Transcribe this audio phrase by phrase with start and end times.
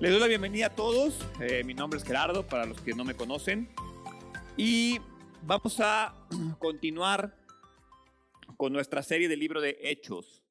[0.00, 1.18] Les doy la bienvenida a todos.
[1.42, 3.68] Eh, mi nombre es Gerardo, para los que no me conocen.
[4.56, 4.98] Y
[5.42, 6.14] vamos a
[6.58, 7.36] continuar
[8.56, 10.42] con nuestra serie del libro de Hechos.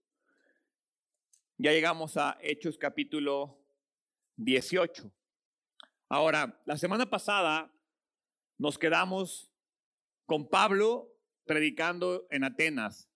[1.57, 3.59] Ya llegamos a Hechos capítulo
[4.35, 5.11] 18.
[6.09, 7.73] Ahora, la semana pasada
[8.59, 9.51] nos quedamos
[10.27, 11.11] con Pablo
[11.45, 13.09] predicando en Atenas.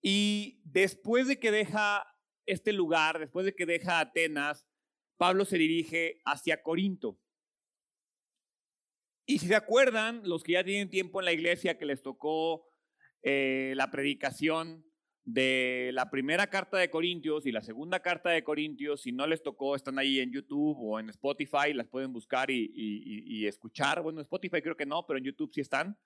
[0.00, 2.06] Y después de que deja
[2.46, 4.66] este lugar, después de que deja Atenas,
[5.20, 7.20] Pablo se dirige hacia Corinto.
[9.26, 12.66] Y si se acuerdan, los que ya tienen tiempo en la iglesia que les tocó
[13.20, 14.82] eh, la predicación
[15.24, 19.42] de la primera carta de Corintios y la segunda carta de Corintios, si no les
[19.42, 24.00] tocó, están ahí en YouTube o en Spotify, las pueden buscar y, y escuchar.
[24.00, 25.98] Bueno, en Spotify creo que no, pero en YouTube sí están.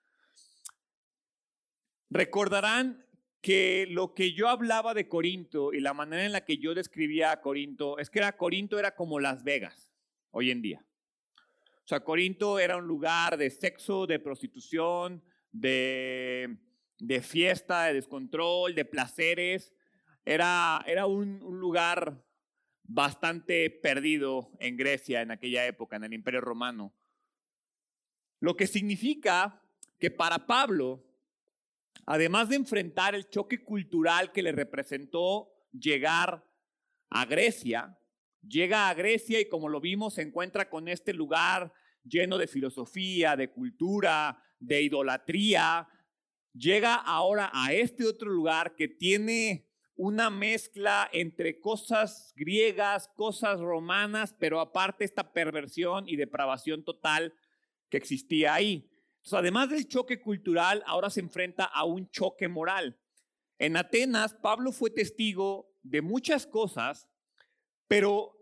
[2.09, 3.01] Recordarán
[3.45, 7.31] que lo que yo hablaba de Corinto y la manera en la que yo describía
[7.31, 9.93] a Corinto es que era, Corinto era como Las Vegas
[10.31, 10.83] hoy en día.
[11.83, 16.57] O sea, Corinto era un lugar de sexo, de prostitución, de,
[16.97, 19.75] de fiesta, de descontrol, de placeres.
[20.25, 22.25] Era, era un, un lugar
[22.81, 26.95] bastante perdido en Grecia en aquella época, en el Imperio Romano.
[28.39, 29.61] Lo que significa
[29.99, 31.05] que para Pablo,
[32.05, 36.45] además de enfrentar el choque cultural que le representó llegar
[37.09, 37.97] a Grecia,
[38.47, 43.35] llega a Grecia y como lo vimos se encuentra con este lugar lleno de filosofía,
[43.35, 45.87] de cultura, de idolatría.
[46.53, 54.35] Llega ahora a este otro lugar que tiene una mezcla entre cosas griegas, cosas romanas,
[54.37, 57.33] pero aparte esta perversión y depravación total
[57.89, 58.89] que existía ahí
[59.31, 62.99] además del choque cultural, ahora se enfrenta a un choque moral.
[63.57, 67.07] En Atenas, Pablo fue testigo de muchas cosas,
[67.87, 68.37] pero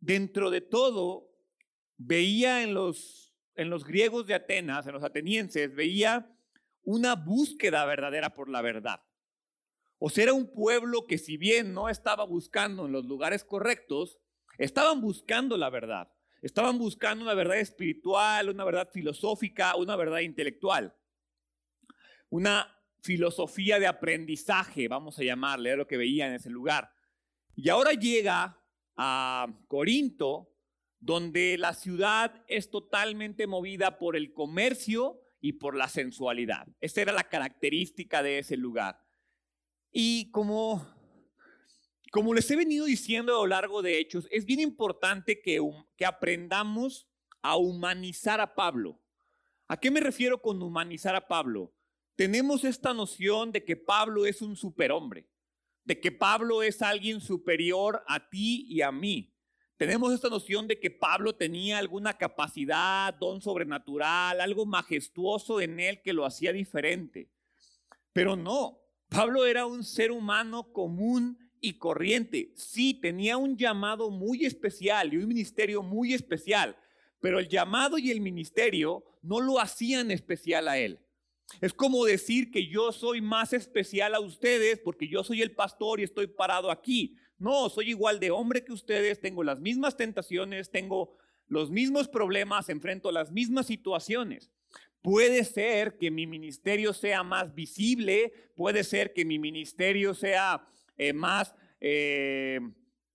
[0.00, 1.30] dentro de todo,
[1.96, 6.30] veía en los, en los griegos de Atenas, en los atenienses, veía
[6.82, 9.00] una búsqueda verdadera por la verdad.
[9.98, 14.18] O sea, era un pueblo que si bien no estaba buscando en los lugares correctos,
[14.58, 16.12] estaban buscando la verdad.
[16.42, 20.92] Estaban buscando una verdad espiritual, una verdad filosófica, una verdad intelectual.
[22.30, 22.66] Una
[23.00, 26.90] filosofía de aprendizaje, vamos a llamarle, era lo que veía en ese lugar.
[27.54, 28.60] Y ahora llega
[28.96, 30.52] a Corinto,
[30.98, 36.66] donde la ciudad es totalmente movida por el comercio y por la sensualidad.
[36.80, 39.00] Esa era la característica de ese lugar.
[39.92, 40.86] Y como
[42.12, 45.58] como les he venido diciendo a lo largo de Hechos, es bien importante que,
[46.06, 47.08] aprendamos
[47.40, 49.00] a humanizar a Pablo.
[49.66, 51.72] ¿A qué me refiero con humanizar a Pablo?
[52.14, 55.26] Tenemos esta noción de que Pablo es un superhombre,
[55.84, 59.34] de que Pablo es alguien superior a ti y a mí.
[59.78, 66.02] Tenemos esta noción de que Pablo tenía alguna capacidad, don sobrenatural, algo majestuoso en él
[66.02, 67.30] que lo hacía diferente.
[68.12, 72.52] Pero no, Pablo era un ser humano común y corriente.
[72.56, 76.76] Sí, tenía un llamado muy especial y un ministerio muy especial,
[77.20, 80.98] pero el llamado y el ministerio no lo hacían especial a él.
[81.60, 86.00] Es como decir que yo soy más especial a ustedes porque yo soy el pastor
[86.00, 87.16] y estoy parado aquí.
[87.38, 92.68] No, soy igual de hombre que ustedes, tengo las mismas tentaciones, tengo los mismos problemas,
[92.70, 94.50] enfrento las mismas situaciones.
[95.00, 100.66] Puede ser que mi ministerio sea más visible, puede ser que mi ministerio sea
[100.96, 102.60] eh, más eh,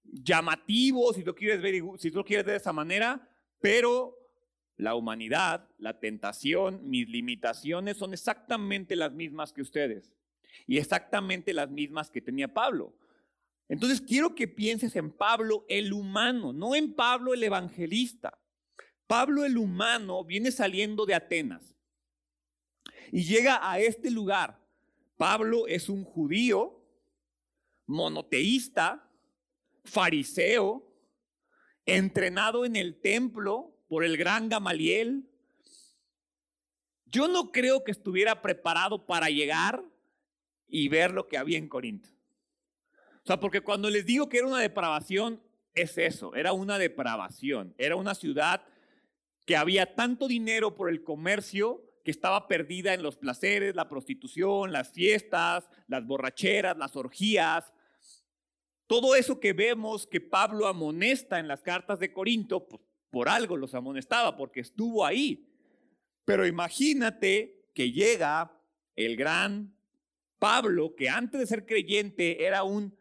[0.03, 3.29] llamativo, si lo quieres ver, si tú lo quieres ver de esa manera,
[3.59, 4.17] pero
[4.77, 10.13] la humanidad, la tentación, mis limitaciones son exactamente las mismas que ustedes
[10.67, 12.95] y exactamente las mismas que tenía Pablo.
[13.69, 18.37] Entonces quiero que pienses en Pablo el humano, no en Pablo el evangelista.
[19.07, 21.75] Pablo el humano viene saliendo de Atenas
[23.11, 24.59] y llega a este lugar.
[25.17, 26.76] Pablo es un judío
[27.87, 29.09] monoteísta,
[29.83, 30.87] fariseo,
[31.85, 35.27] entrenado en el templo por el gran Gamaliel.
[37.05, 39.83] Yo no creo que estuviera preparado para llegar
[40.67, 42.09] y ver lo que había en Corinto.
[43.23, 45.41] O sea, porque cuando les digo que era una depravación,
[45.73, 47.73] es eso, era una depravación.
[47.77, 48.63] Era una ciudad
[49.45, 54.71] que había tanto dinero por el comercio que estaba perdida en los placeres, la prostitución,
[54.71, 57.73] las fiestas, las borracheras, las orgías,
[58.87, 63.57] todo eso que vemos que Pablo amonesta en las cartas de Corinto, pues por algo
[63.57, 65.49] los amonestaba, porque estuvo ahí.
[66.25, 68.51] Pero imagínate que llega
[68.95, 69.75] el gran
[70.39, 72.97] Pablo, que antes de ser creyente era un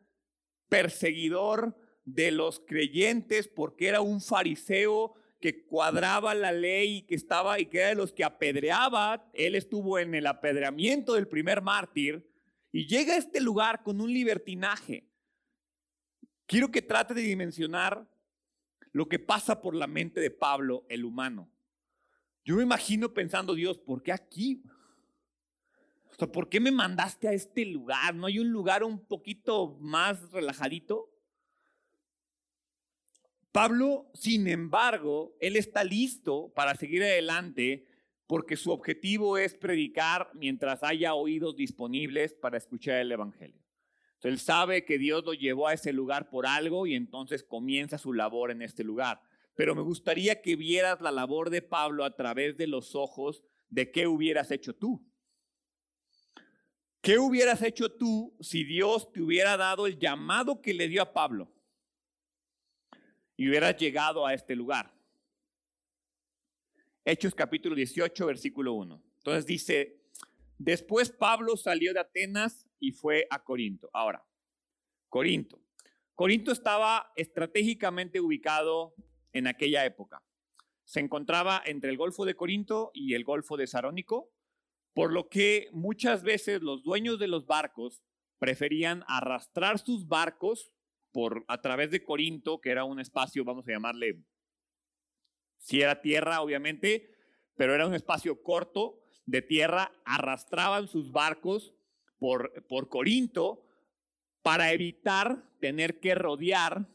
[0.68, 7.66] perseguidor de los creyentes porque era un fariseo que cuadraba la ley que estaba y
[7.66, 9.28] que era de los que apedreaba.
[9.34, 12.26] Él estuvo en el apedreamiento del primer mártir
[12.72, 15.05] y llega a este lugar con un libertinaje.
[16.46, 18.08] Quiero que trate de dimensionar
[18.92, 21.50] lo que pasa por la mente de Pablo, el humano.
[22.44, 24.62] Yo me imagino pensando, Dios, ¿por qué aquí?
[26.32, 28.14] ¿por qué me mandaste a este lugar?
[28.14, 31.10] ¿No hay un lugar un poquito más relajadito?
[33.52, 37.86] Pablo, sin embargo, él está listo para seguir adelante
[38.26, 43.65] porque su objetivo es predicar mientras haya oídos disponibles para escuchar el Evangelio.
[44.22, 48.12] Él sabe que Dios lo llevó a ese lugar por algo y entonces comienza su
[48.12, 49.20] labor en este lugar.
[49.54, 53.90] Pero me gustaría que vieras la labor de Pablo a través de los ojos de
[53.90, 55.04] qué hubieras hecho tú.
[57.00, 61.12] ¿Qué hubieras hecho tú si Dios te hubiera dado el llamado que le dio a
[61.12, 61.52] Pablo?
[63.36, 64.92] y hubieras llegado a este lugar.
[67.04, 69.02] Hechos capítulo 18, versículo 1.
[69.18, 70.00] Entonces dice,
[70.58, 73.90] después Pablo salió de Atenas y fue a Corinto.
[73.92, 74.24] Ahora,
[75.08, 75.60] Corinto.
[76.14, 78.94] Corinto estaba estratégicamente ubicado
[79.32, 80.22] en aquella época.
[80.84, 84.30] Se encontraba entre el Golfo de Corinto y el Golfo de Sarónico,
[84.94, 88.02] por lo que muchas veces los dueños de los barcos
[88.38, 90.72] preferían arrastrar sus barcos
[91.48, 94.22] a través de Corinto, que era un espacio, vamos a llamarle,
[95.58, 97.10] si era tierra, obviamente,
[97.56, 101.74] pero era un espacio corto de tierra, arrastraban sus barcos
[102.18, 103.64] por, por Corinto
[104.42, 106.86] para evitar tener que rodear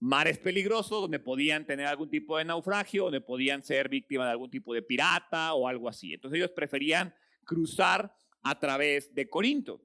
[0.00, 4.50] mares peligrosos donde podían tener algún tipo de naufragio, donde podían ser víctimas de algún
[4.50, 6.14] tipo de pirata o algo así.
[6.14, 7.14] Entonces ellos preferían
[7.44, 9.80] cruzar a través de Corinto.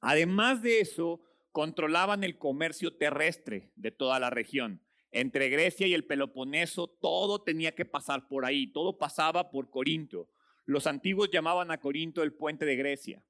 [0.00, 1.20] Además de eso,
[1.52, 4.80] controlaban el comercio terrestre de toda la región.
[5.12, 10.28] Entre Grecia y el Peloponeso, todo tenía que pasar por ahí, todo pasaba por Corinto.
[10.66, 13.24] Los antiguos llamaban a Corinto el puente de Grecia.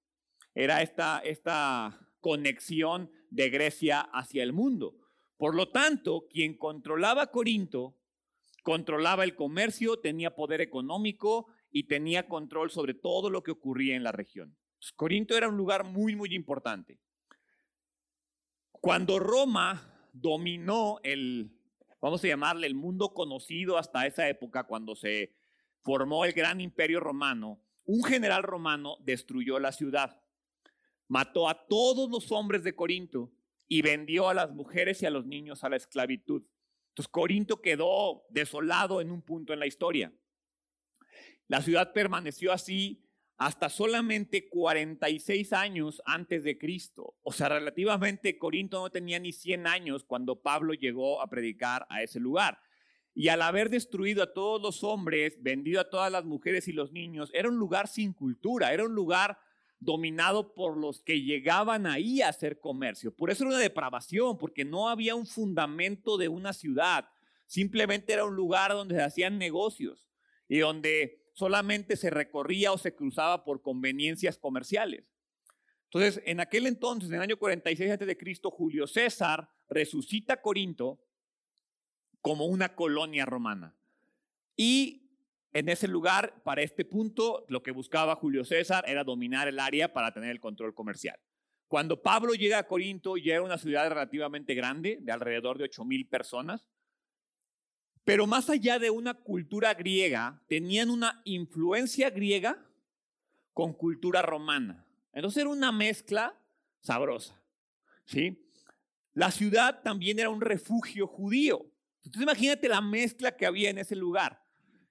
[0.54, 4.96] Era esta, esta conexión de Grecia hacia el mundo.
[5.36, 7.96] Por lo tanto, quien controlaba Corinto,
[8.62, 14.02] controlaba el comercio, tenía poder económico y tenía control sobre todo lo que ocurría en
[14.02, 14.56] la región.
[14.96, 16.98] Corinto era un lugar muy, muy importante.
[18.72, 21.52] Cuando Roma dominó el,
[22.00, 25.34] vamos a llamarle, el mundo conocido hasta esa época, cuando se
[25.82, 30.22] formó el gran imperio romano, un general romano destruyó la ciudad,
[31.08, 33.32] mató a todos los hombres de Corinto
[33.66, 36.42] y vendió a las mujeres y a los niños a la esclavitud.
[36.90, 40.12] Entonces Corinto quedó desolado en un punto en la historia.
[41.48, 43.04] La ciudad permaneció así
[43.36, 47.16] hasta solamente 46 años antes de Cristo.
[47.22, 52.02] O sea, relativamente Corinto no tenía ni 100 años cuando Pablo llegó a predicar a
[52.02, 52.60] ese lugar.
[53.14, 56.92] Y al haber destruido a todos los hombres, vendido a todas las mujeres y los
[56.92, 59.38] niños, era un lugar sin cultura, era un lugar
[59.80, 63.14] dominado por los que llegaban ahí a hacer comercio.
[63.14, 67.08] Por eso era una depravación, porque no había un fundamento de una ciudad.
[67.46, 70.06] Simplemente era un lugar donde se hacían negocios
[70.48, 75.04] y donde solamente se recorría o se cruzaba por conveniencias comerciales.
[75.84, 81.00] Entonces, en aquel entonces, en el año 46 a.C., Julio César resucita Corinto
[82.20, 83.76] como una colonia romana.
[84.56, 85.10] Y
[85.52, 89.92] en ese lugar, para este punto, lo que buscaba Julio César era dominar el área
[89.92, 91.18] para tener el control comercial.
[91.66, 95.84] Cuando Pablo llega a Corinto, ya era una ciudad relativamente grande, de alrededor de 8
[95.84, 96.66] mil personas.
[98.04, 102.66] Pero más allá de una cultura griega, tenían una influencia griega
[103.52, 104.84] con cultura romana.
[105.12, 106.36] Entonces era una mezcla
[106.80, 107.40] sabrosa.
[108.04, 108.46] ¿sí?
[109.12, 111.69] La ciudad también era un refugio judío.
[112.04, 114.42] Entonces imagínate la mezcla que había en ese lugar.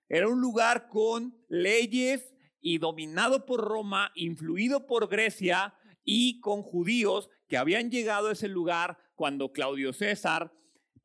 [0.08, 7.30] Era un lugar con leyes y dominado por Roma, influido por Grecia y con judíos
[7.48, 10.54] que habían llegado a ese lugar cuando Claudio César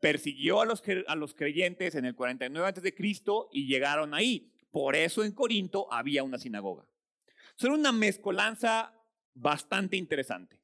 [0.01, 2.95] persiguió a los, a los creyentes en el 49 a.C.
[3.53, 4.53] y llegaron ahí.
[4.71, 6.87] Por eso en Corinto había una sinagoga.
[7.59, 8.93] Era una mezcolanza
[9.35, 10.61] bastante interesante.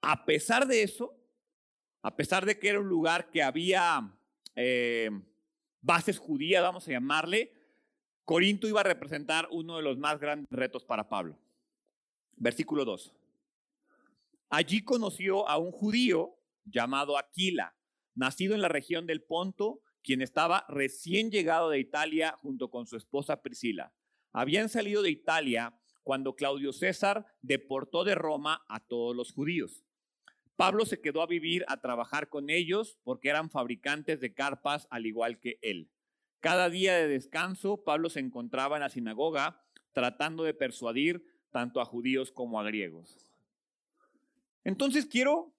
[0.00, 1.16] A pesar de eso,
[2.02, 4.16] a pesar de que era un lugar que había
[4.60, 5.10] eh,
[5.80, 7.52] bases judías, vamos a llamarle,
[8.24, 11.38] Corinto iba a representar uno de los más grandes retos para Pablo.
[12.36, 13.12] Versículo 2.
[14.50, 17.74] Allí conoció a un judío llamado Aquila,
[18.14, 22.96] nacido en la región del Ponto, quien estaba recién llegado de Italia junto con su
[22.96, 23.92] esposa Priscila.
[24.32, 29.84] Habían salido de Italia cuando Claudio César deportó de Roma a todos los judíos.
[30.60, 35.06] Pablo se quedó a vivir, a trabajar con ellos, porque eran fabricantes de carpas al
[35.06, 35.90] igual que él.
[36.40, 39.64] Cada día de descanso, Pablo se encontraba en la sinagoga
[39.94, 43.16] tratando de persuadir tanto a judíos como a griegos.
[44.62, 45.54] Entonces quiero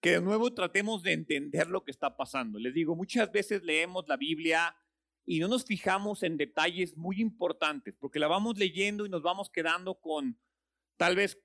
[0.00, 2.58] que de nuevo tratemos de entender lo que está pasando.
[2.58, 4.74] Les digo, muchas veces leemos la Biblia
[5.26, 9.50] y no nos fijamos en detalles muy importantes, porque la vamos leyendo y nos vamos
[9.50, 10.40] quedando con
[10.96, 11.38] tal vez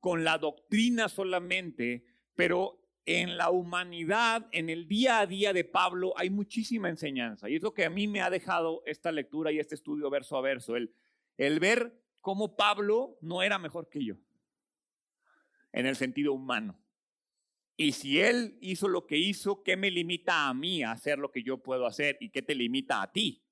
[0.00, 2.04] con la doctrina solamente,
[2.34, 7.48] pero en la humanidad, en el día a día de Pablo, hay muchísima enseñanza.
[7.48, 10.36] Y es lo que a mí me ha dejado esta lectura y este estudio verso
[10.36, 10.90] a verso, el,
[11.60, 14.16] ver cómo Pablo no era mejor que yo,
[15.72, 16.78] en el sentido humano.
[17.76, 21.30] Y si él hizo lo que hizo, ¿qué me limita a mí a hacer lo
[21.30, 22.18] que yo puedo hacer?
[22.20, 23.42] ¿Y qué te limita a ti?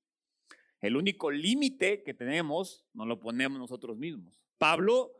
[0.80, 4.38] El único límite que tenemos nos lo ponemos nosotros mismos.
[4.58, 5.12] Pablo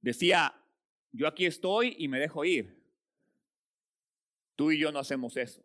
[0.00, 0.63] decía,
[1.14, 2.76] yo aquí estoy y me dejo ir.
[4.56, 5.62] Tú y yo no hacemos eso.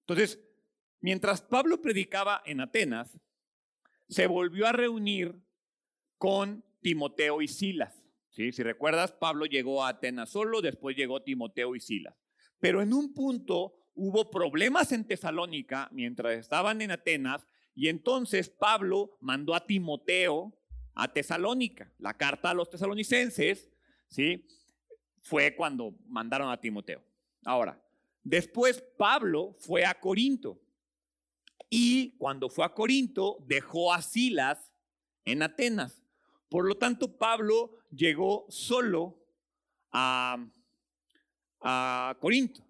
[0.00, 0.40] Entonces,
[1.00, 3.18] mientras Pablo predicaba en Atenas,
[4.08, 5.34] se volvió a reunir
[6.16, 8.04] con Timoteo y Silas.
[8.30, 8.52] ¿sí?
[8.52, 12.14] Si recuerdas, Pablo llegó a Atenas solo, después llegó Timoteo y Silas.
[12.60, 19.18] Pero en un punto hubo problemas en Tesalónica mientras estaban en Atenas y entonces Pablo
[19.20, 20.56] mandó a Timoteo
[20.94, 21.92] a Tesalónica.
[21.98, 23.71] La carta a los tesalonicenses
[24.12, 24.46] ¿sí?
[25.20, 27.02] Fue cuando mandaron a Timoteo.
[27.44, 27.82] Ahora,
[28.22, 30.60] después Pablo fue a Corinto
[31.70, 34.72] y cuando fue a Corinto dejó a Silas
[35.24, 36.02] en Atenas.
[36.48, 39.18] Por lo tanto, Pablo llegó solo
[39.90, 40.36] a,
[41.60, 42.62] a Corinto.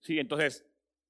[0.00, 0.64] Sí, entonces,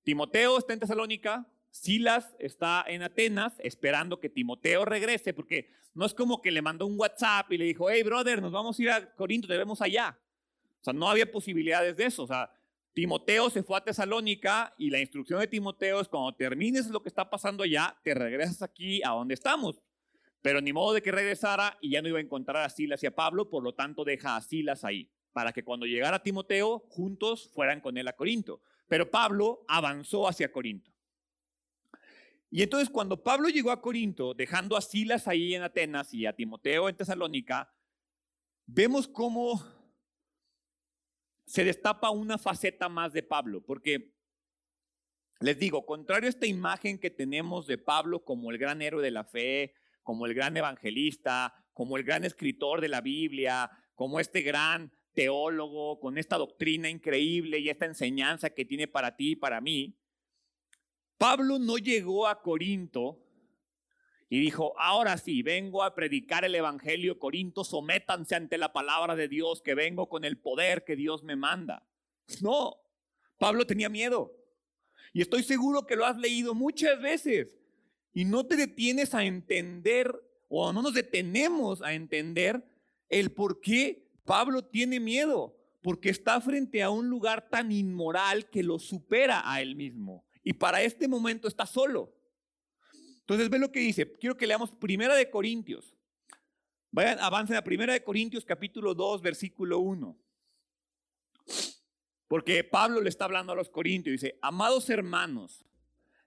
[0.05, 6.15] Timoteo está en Tesalónica, Silas está en Atenas esperando que Timoteo regrese, porque no es
[6.15, 8.91] como que le mandó un WhatsApp y le dijo, hey, brother, nos vamos a ir
[8.91, 10.17] a Corinto, te vemos allá.
[10.81, 12.23] O sea, no había posibilidades de eso.
[12.23, 12.49] O sea,
[12.93, 17.09] Timoteo se fue a Tesalónica y la instrucción de Timoteo es cuando termines lo que
[17.09, 19.83] está pasando allá, te regresas aquí a donde estamos.
[20.43, 23.07] Pero ni modo de que regresara y ya no iba a encontrar a Silas y
[23.07, 27.51] a Pablo, por lo tanto deja a Silas ahí, para que cuando llegara Timoteo, juntos
[27.53, 28.61] fueran con él a Corinto.
[28.87, 30.94] Pero Pablo avanzó hacia Corinto.
[32.57, 36.37] Y entonces cuando Pablo llegó a Corinto, dejando a Silas ahí en Atenas y a
[36.37, 37.75] Timoteo en Tesalónica,
[38.65, 39.61] vemos cómo
[41.45, 44.15] se destapa una faceta más de Pablo, porque
[45.41, 49.11] les digo, contrario a esta imagen que tenemos de Pablo como el gran héroe de
[49.11, 54.43] la fe, como el gran evangelista, como el gran escritor de la Biblia, como este
[54.43, 59.61] gran teólogo, con esta doctrina increíble y esta enseñanza que tiene para ti y para
[59.61, 59.99] mí,
[61.19, 63.21] Pablo no llegó a Corinto
[64.29, 69.29] y dijo, ahora sí, vengo a predicar el Evangelio, Corinto, sométanse ante la palabra de
[69.29, 71.87] Dios, que vengo con el poder que Dios me manda.
[72.41, 72.77] No,
[73.39, 74.35] Pablo tenía miedo.
[75.13, 77.57] Y estoy seguro que lo has leído muchas veces.
[78.13, 80.13] Y no te detienes a entender,
[80.49, 82.65] o no nos detenemos a entender
[83.09, 85.57] el por qué Pablo tiene miedo.
[85.81, 90.53] Porque está frente a un lugar tan inmoral que lo supera a él mismo y
[90.53, 92.15] para este momento está solo.
[93.21, 94.13] Entonces ve lo que dice.
[94.13, 95.97] Quiero que leamos Primera de Corintios.
[96.91, 100.17] Vayan, avancen a Primera de Corintios capítulo 2, versículo 1.
[102.29, 105.65] Porque Pablo le está hablando a los corintios dice, amados hermanos,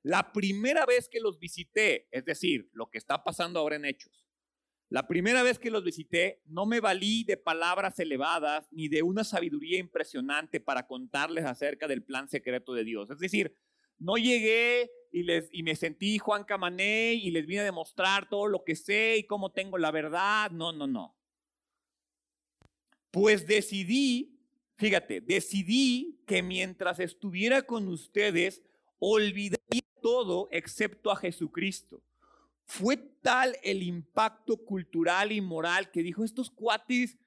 [0.04, 4.26] la primera vez que los visité, es decir, lo que está pasando ahora en Hechos,
[4.90, 9.26] la primera vez que los visité, no me valí de palabras elevadas ni de una
[9.26, 13.10] sabiduría impresionante para contarles acerca del plan secreto de Dios.
[13.10, 13.54] Es decir,
[14.00, 18.48] no llegué y, les, y me sentí Juan Camané y les vine a demostrar todo
[18.48, 20.52] lo que sé y cómo tengo la verdad.
[20.52, 21.16] No, no, no.
[23.12, 24.38] Pues decidí,
[24.78, 28.62] fíjate, decidí que mientras estuviera con ustedes,
[29.00, 32.04] olvidaría todo excepto a Jesucristo.
[32.66, 37.18] Fue tal el impacto cultural y moral que dijo, estos cuates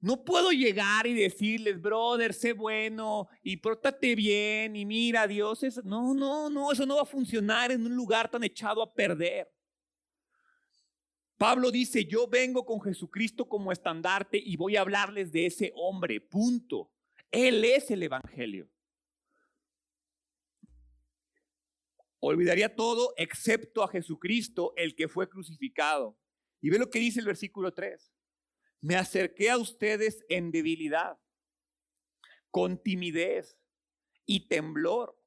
[0.00, 5.82] no puedo llegar y decirles, brother, sé bueno y pórtate bien y mira, Dios es...
[5.84, 9.50] No, no, no, eso no va a funcionar en un lugar tan echado a perder.
[11.38, 16.20] Pablo dice, yo vengo con Jesucristo como estandarte y voy a hablarles de ese hombre,
[16.20, 16.92] punto.
[17.30, 18.70] Él es el Evangelio.
[22.20, 26.18] Olvidaría todo excepto a Jesucristo, el que fue crucificado.
[26.60, 28.15] Y ve lo que dice el versículo 3
[28.80, 31.18] me acerqué a ustedes en debilidad,
[32.50, 33.58] con timidez
[34.24, 35.18] y temblor.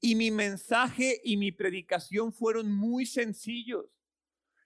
[0.00, 3.86] Y mi mensaje y mi predicación fueron muy sencillos.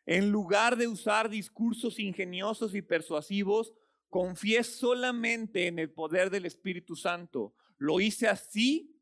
[0.07, 3.73] En lugar de usar discursos ingeniosos y persuasivos,
[4.09, 7.55] confié solamente en el poder del Espíritu Santo.
[7.79, 8.97] Lo hice así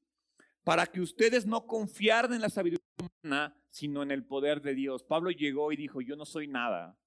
[0.65, 2.85] para que ustedes no confiaran en la sabiduría
[3.23, 5.03] humana, sino en el poder de Dios.
[5.03, 6.99] Pablo llegó y dijo, yo no soy nada.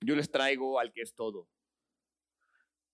[0.00, 1.48] Yo les traigo al que es todo.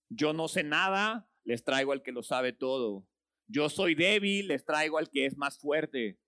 [0.09, 3.07] Yo no sé nada, les traigo al que lo sabe todo.
[3.47, 6.19] Yo soy débil, les traigo al que es más fuerte.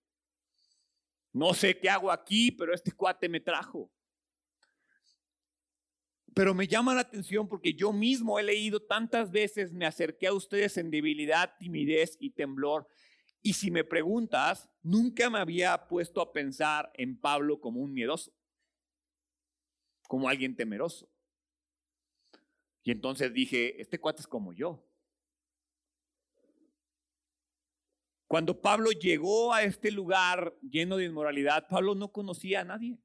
[1.33, 3.93] No sé qué hago aquí, pero este cuate me trajo.
[6.35, 10.33] Pero me llama la atención porque yo mismo he leído tantas veces, me acerqué a
[10.33, 12.87] ustedes en debilidad, timidez y temblor.
[13.43, 18.33] Y si me preguntas, nunca me había puesto a pensar en Pablo como un miedoso,
[20.09, 21.09] como alguien temeroso.
[22.83, 24.85] Y entonces dije, este cuate es como yo.
[28.27, 32.99] Cuando Pablo llegó a este lugar lleno de inmoralidad, Pablo no conocía a nadie.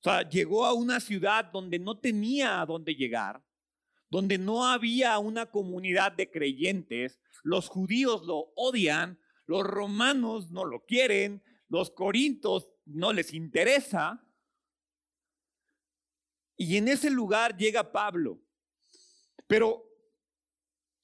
[0.00, 3.42] O sea, llegó a una ciudad donde no tenía a dónde llegar,
[4.10, 7.20] donde no había una comunidad de creyentes.
[7.42, 14.26] Los judíos lo odian, los romanos no lo quieren, los corintos no les interesa.
[16.56, 18.40] Y en ese lugar llega Pablo.
[19.46, 19.84] Pero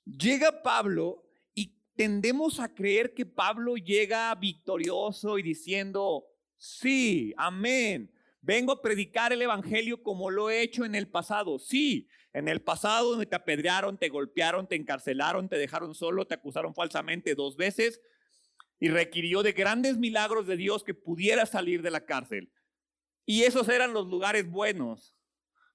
[0.05, 6.27] llega Pablo y tendemos a creer que Pablo llega victorioso y diciendo,
[6.57, 11.59] sí, amén Vengo a predicar el Evangelio como lo he hecho en el pasado.
[11.59, 16.75] Sí, en el pasado te apedrearon, te golpearon, te encarcelaron, te dejaron solo, te acusaron
[16.75, 18.01] falsamente dos veces
[18.79, 22.51] y requirió de grandes milagros de Dios que pudiera salir de la cárcel.
[23.27, 25.15] Y esos eran los lugares buenos,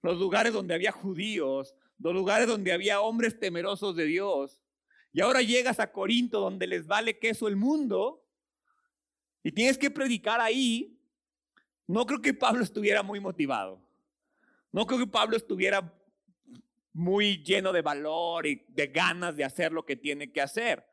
[0.05, 4.61] los lugares donde había judíos, los lugares donde había hombres temerosos de Dios.
[5.11, 8.25] Y ahora llegas a Corinto donde les vale queso el mundo
[9.43, 10.95] y tienes que predicar ahí
[11.87, 13.79] no creo que Pablo estuviera muy motivado.
[14.71, 15.93] No creo que Pablo estuviera
[16.93, 20.85] muy lleno de valor y de ganas de hacer lo que tiene que hacer.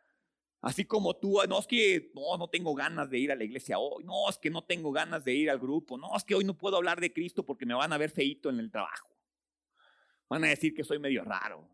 [0.63, 3.81] Así como tú, no es que no, no tengo ganas de ir a la iglesia
[3.81, 6.45] hoy, no es que no tengo ganas de ir al grupo, no es que hoy
[6.45, 9.09] no puedo hablar de Cristo porque me van a ver feito en el trabajo.
[10.29, 11.69] Van a decir que soy medio raro.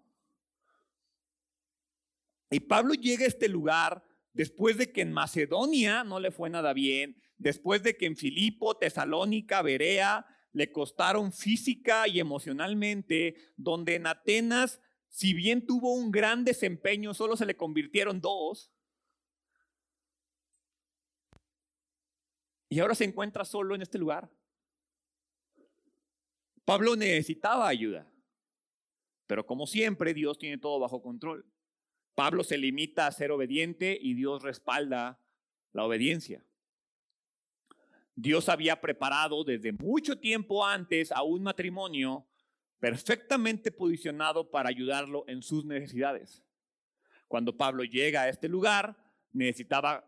[2.51, 6.73] Y Pablo llega a este lugar después de que en Macedonia no le fue nada
[6.73, 14.07] bien, después de que en Filipo, Tesalónica, Berea le costaron física y emocionalmente, donde en
[14.07, 18.73] Atenas, si bien tuvo un gran desempeño, solo se le convirtieron dos.
[22.69, 24.31] Y ahora se encuentra solo en este lugar.
[26.65, 28.07] Pablo necesitaba ayuda,
[29.27, 31.47] pero como siempre Dios tiene todo bajo control.
[32.15, 35.19] Pablo se limita a ser obediente y Dios respalda
[35.73, 36.45] la obediencia.
[38.15, 42.27] Dios había preparado desde mucho tiempo antes a un matrimonio
[42.81, 46.45] perfectamente posicionado para ayudarlo en sus necesidades.
[47.29, 48.97] Cuando Pablo llega a este lugar,
[49.33, 50.05] necesitaba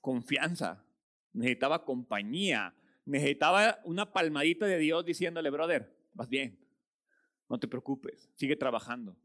[0.00, 0.84] confianza,
[1.32, 6.58] necesitaba compañía, necesitaba una palmadita de Dios diciéndole, brother, vas bien,
[7.48, 9.16] no te preocupes, sigue trabajando.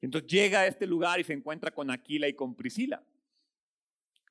[0.00, 3.04] Entonces llega a este lugar y se encuentra con Aquila y con Priscila,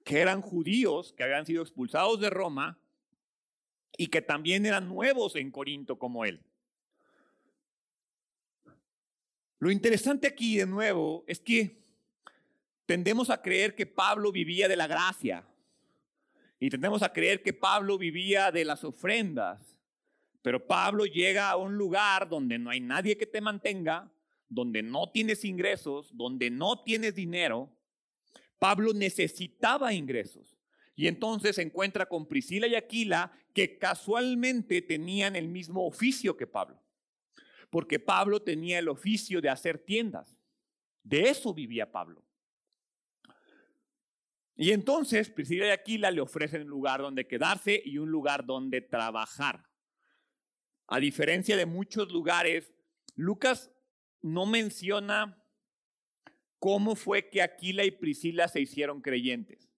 [0.03, 2.79] que eran judíos que habían sido expulsados de Roma
[3.97, 6.43] y que también eran nuevos en Corinto como él.
[9.59, 11.83] Lo interesante aquí de nuevo es que
[12.85, 15.45] tendemos a creer que Pablo vivía de la gracia
[16.61, 19.75] y tendemos a creer que Pablo vivía de las ofrendas.
[20.43, 24.13] Pero Pablo llega a un lugar donde no hay nadie que te mantenga,
[24.47, 27.75] donde no tienes ingresos, donde no tienes dinero.
[28.59, 30.55] Pablo necesitaba ingresos.
[30.95, 36.45] Y entonces se encuentra con Priscila y Aquila que casualmente tenían el mismo oficio que
[36.45, 36.79] Pablo.
[37.71, 40.37] Porque Pablo tenía el oficio de hacer tiendas.
[41.01, 42.23] De eso vivía Pablo.
[44.55, 48.81] Y entonces Priscila y Aquila le ofrecen un lugar donde quedarse y un lugar donde
[48.81, 49.65] trabajar.
[50.87, 52.73] A diferencia de muchos lugares,
[53.15, 53.71] Lucas
[54.21, 55.41] no menciona
[56.59, 59.71] cómo fue que Aquila y Priscila se hicieron creyentes.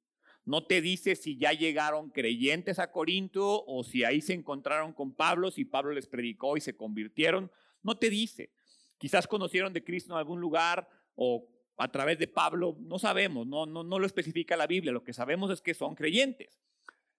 [0.45, 5.15] No te dice si ya llegaron creyentes a Corinto o si ahí se encontraron con
[5.15, 7.49] Pablo, si Pablo les predicó y se convirtieron.
[7.81, 8.51] No te dice.
[8.97, 13.65] Quizás conocieron de Cristo en algún lugar o a través de Pablo, no sabemos, no,
[13.65, 14.91] no, no lo especifica la Biblia.
[14.91, 16.59] Lo que sabemos es que son creyentes.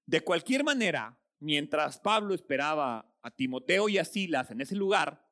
[0.07, 5.27] De cualquier manera, mientras Pablo esperaba a Timoteo y a Silas en ese lugar,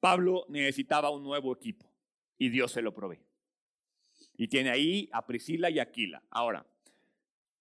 [0.00, 1.86] Pablo necesitaba un nuevo equipo
[2.38, 3.20] y Dios se lo provee.
[4.36, 6.22] Y tiene ahí a Priscila y Aquila.
[6.30, 6.66] Ahora,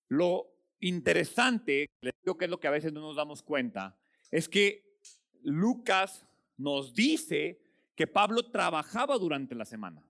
[0.08, 0.48] lo
[0.80, 3.98] interesante, les digo que es lo que a veces no nos damos cuenta,
[4.32, 4.98] es que
[5.44, 6.26] Lucas
[6.58, 7.62] nos dice
[7.96, 10.04] que Pablo trabajaba durante la semana.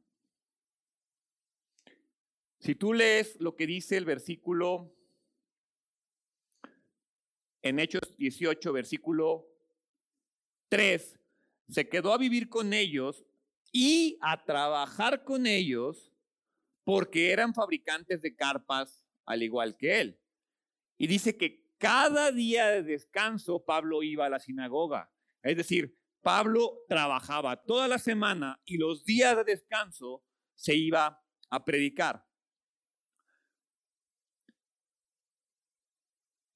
[2.62, 4.96] Si tú lees lo que dice el versículo
[7.64, 9.48] en Hechos 18, versículo
[10.70, 11.20] 3,
[11.70, 13.26] se quedó a vivir con ellos
[13.72, 16.14] y a trabajar con ellos
[16.84, 20.22] porque eran fabricantes de carpas al igual que él.
[21.00, 25.12] Y dice que cada día de descanso Pablo iba a la sinagoga.
[25.42, 31.66] Es decir, Pablo trabajaba toda la semana y los días de descanso se iba a
[31.66, 32.31] predicar.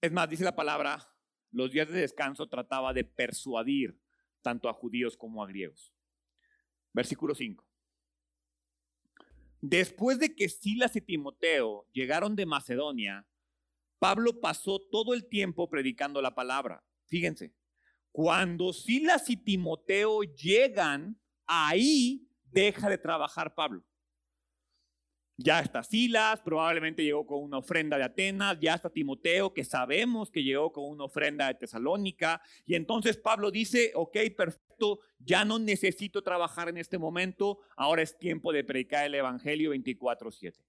[0.05, 0.99] Es más, dice la palabra,
[1.49, 3.99] los días de descanso trataba de persuadir
[4.43, 5.95] tanto a judíos como a griegos.
[6.93, 7.67] Versículo 5.
[9.61, 13.27] Después de que Silas y Timoteo llegaron de Macedonia,
[13.97, 16.85] Pablo pasó todo el tiempo predicando la palabra.
[17.07, 17.55] Fíjense,
[18.11, 23.83] cuando Silas y Timoteo llegan, ahí deja de trabajar Pablo.
[25.37, 30.31] Ya está Silas, probablemente llegó con una ofrenda de Atenas, ya está Timoteo, que sabemos
[30.31, 32.41] que llegó con una ofrenda de Tesalónica.
[32.65, 38.17] Y entonces Pablo dice, ok, perfecto, ya no necesito trabajar en este momento, ahora es
[38.17, 40.63] tiempo de predicar el Evangelio 24/7.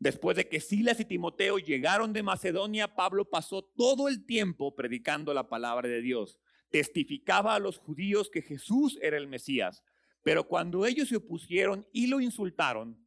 [0.00, 5.34] Después de que Silas y Timoteo llegaron de Macedonia, Pablo pasó todo el tiempo predicando
[5.34, 6.40] la palabra de Dios.
[6.70, 9.84] Testificaba a los judíos que Jesús era el Mesías.
[10.22, 13.06] Pero cuando ellos se opusieron y lo insultaron,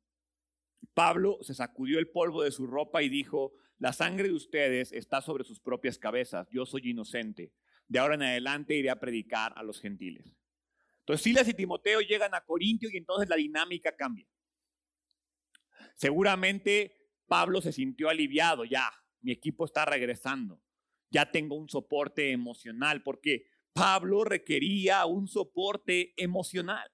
[0.94, 5.22] Pablo se sacudió el polvo de su ropa y dijo, la sangre de ustedes está
[5.22, 7.54] sobre sus propias cabezas, yo soy inocente.
[7.88, 10.36] De ahora en adelante iré a predicar a los gentiles.
[11.00, 14.28] Entonces Silas y Timoteo llegan a Corintio y entonces la dinámica cambia.
[15.96, 16.96] Seguramente
[17.28, 18.90] Pablo se sintió aliviado, ya,
[19.22, 20.62] mi equipo está regresando,
[21.10, 26.93] ya tengo un soporte emocional, porque Pablo requería un soporte emocional.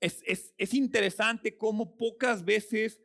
[0.00, 0.22] Es,
[0.56, 3.00] es, interesante cómo pocas veces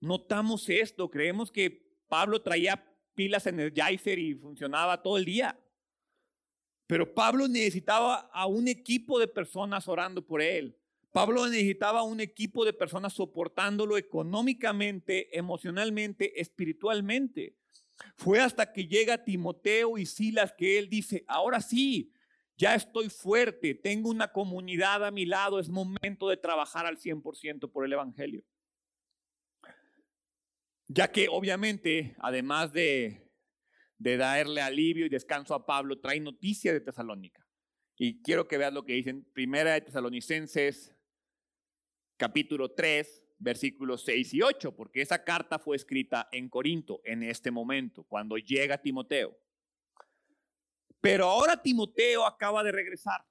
[0.00, 5.58] notamos esto, creemos que Pablo traía pilas en el Energizer y funcionaba todo el día.
[6.86, 10.76] Pero Pablo necesitaba a un equipo de personas orando por él.
[11.12, 17.56] Pablo necesitaba un equipo de personas soportándolo económicamente, emocionalmente, espiritualmente.
[18.16, 22.12] Fue hasta que llega Timoteo y Silas que él dice, ahora sí,
[22.56, 27.70] ya estoy fuerte, tengo una comunidad a mi lado, es momento de trabajar al 100%
[27.70, 28.44] por el Evangelio.
[30.88, 33.30] Ya que obviamente, además de,
[33.98, 37.46] de darle alivio y descanso a Pablo, trae noticia de Tesalónica.
[37.96, 40.94] Y quiero que veas lo que dicen Primera de Tesalonicenses
[42.22, 47.50] capítulo 3, versículos 6 y 8, porque esa carta fue escrita en Corinto en este
[47.50, 49.36] momento, cuando llega Timoteo.
[51.02, 53.26] Pero ahora Timoteo acaba de regresar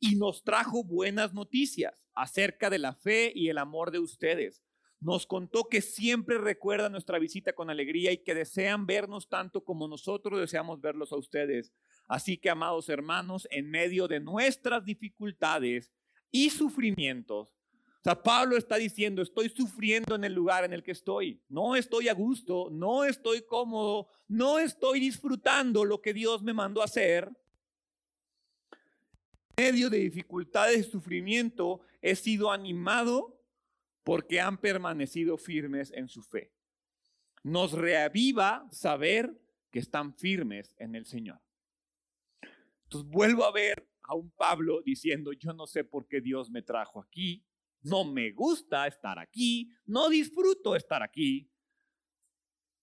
[0.00, 4.64] y nos trajo buenas noticias acerca de la fe y el amor de ustedes.
[4.98, 9.86] Nos contó que siempre recuerda nuestra visita con alegría y que desean vernos tanto como
[9.86, 11.72] nosotros deseamos verlos a ustedes.
[12.08, 15.92] Así que, amados hermanos, en medio de nuestras dificultades
[16.32, 17.55] y sufrimientos,
[18.14, 21.42] Pablo está diciendo, estoy sufriendo en el lugar en el que estoy.
[21.48, 26.82] No estoy a gusto, no estoy cómodo, no estoy disfrutando lo que Dios me mandó
[26.82, 27.28] a hacer.
[29.56, 33.40] En medio de dificultades y sufrimiento, he sido animado
[34.04, 36.52] porque han permanecido firmes en su fe.
[37.42, 39.36] Nos reaviva saber
[39.72, 41.40] que están firmes en el Señor.
[42.84, 46.62] Entonces vuelvo a ver a un Pablo diciendo, yo no sé por qué Dios me
[46.62, 47.44] trajo aquí,
[47.86, 51.48] no me gusta estar aquí, no disfruto estar aquí,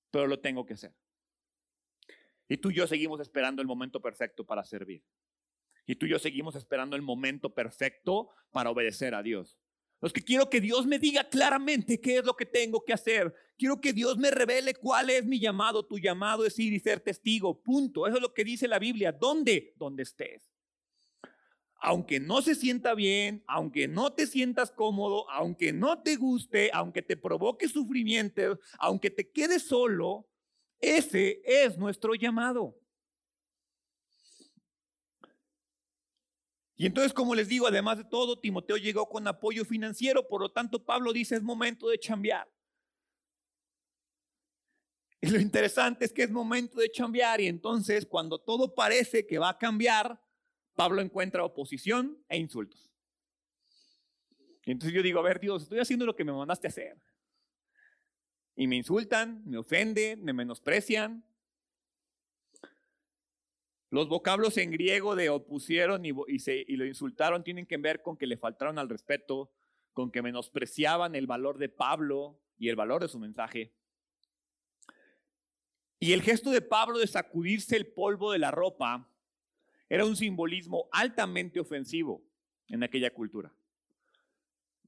[0.09, 0.95] pero lo tengo que hacer.
[2.47, 5.03] Y tú y yo seguimos esperando el momento perfecto para servir.
[5.85, 9.59] Y tú y yo seguimos esperando el momento perfecto para obedecer a Dios.
[9.99, 13.33] Los que quiero que Dios me diga claramente qué es lo que tengo que hacer.
[13.57, 15.85] Quiero que Dios me revele cuál es mi llamado.
[15.85, 17.61] Tu llamado es ir y ser testigo.
[17.61, 18.07] Punto.
[18.07, 19.11] Eso es lo que dice la Biblia.
[19.11, 19.73] ¿Dónde?
[19.77, 20.52] Donde estés
[21.83, 27.01] aunque no se sienta bien, aunque no te sientas cómodo, aunque no te guste, aunque
[27.01, 30.25] te provoque sufrimiento, aunque te quedes solo,
[30.79, 32.79] ese es nuestro llamado.
[36.77, 40.51] Y entonces, como les digo, además de todo, Timoteo llegó con apoyo financiero, por lo
[40.53, 42.49] tanto, Pablo dice, es momento de chambear.
[45.19, 49.37] Y lo interesante es que es momento de chambear y entonces cuando todo parece que
[49.37, 50.22] va a cambiar,
[50.75, 52.91] Pablo encuentra oposición e insultos.
[54.65, 56.97] Y entonces yo digo, a ver, Dios, estoy haciendo lo que me mandaste a hacer.
[58.55, 61.25] Y me insultan, me ofenden, me menosprecian.
[63.89, 68.25] Los vocablos en griego de opusieron y, y lo insultaron tienen que ver con que
[68.25, 69.51] le faltaron al respeto,
[69.91, 73.73] con que menospreciaban el valor de Pablo y el valor de su mensaje.
[75.99, 79.12] Y el gesto de Pablo de sacudirse el polvo de la ropa
[79.93, 82.25] era un simbolismo altamente ofensivo
[82.67, 83.53] en aquella cultura.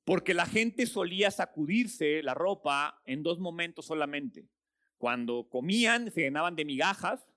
[0.03, 4.49] Porque la gente solía sacudirse la ropa en dos momentos solamente.
[4.97, 7.31] Cuando comían, se llenaban de migajas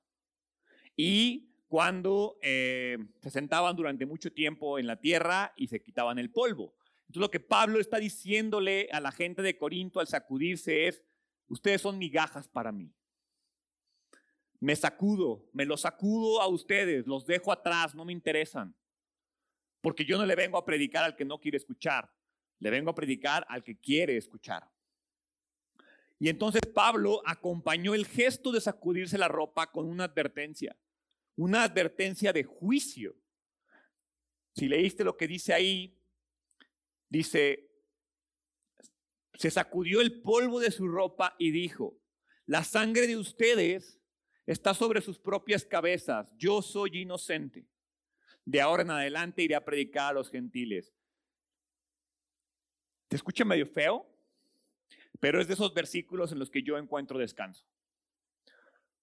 [0.97, 6.31] y cuando eh, se sentaban durante mucho tiempo en la tierra y se quitaban el
[6.31, 6.75] polvo.
[7.01, 11.03] Entonces lo que Pablo está diciéndole a la gente de Corinto al sacudirse es,
[11.49, 12.95] ustedes son migajas para mí.
[14.61, 18.75] Me sacudo, me los sacudo a ustedes, los dejo atrás, no me interesan.
[19.81, 22.11] Porque yo no le vengo a predicar al que no quiere escuchar,
[22.59, 24.69] le vengo a predicar al que quiere escuchar.
[26.19, 30.77] Y entonces Pablo acompañó el gesto de sacudirse la ropa con una advertencia,
[31.37, 33.17] una advertencia de juicio.
[34.57, 35.97] Si leíste lo que dice ahí,
[37.09, 37.71] dice,
[39.35, 41.97] se sacudió el polvo de su ropa y dijo,
[42.47, 43.98] la sangre de ustedes
[44.53, 47.67] está sobre sus propias cabezas, yo soy inocente.
[48.47, 50.95] De ahora en adelante iré a predicar a los gentiles.
[53.09, 54.07] ¿Te escucha medio feo?
[55.21, 57.67] Pero es de esos versículos en los que yo encuentro descanso.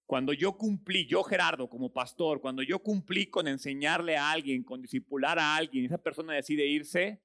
[0.08, 4.82] Cuando yo cumplí, yo Gerardo como pastor, cuando yo cumplí con enseñarle a alguien, con
[4.82, 7.22] discipular a alguien, esa persona decide irse,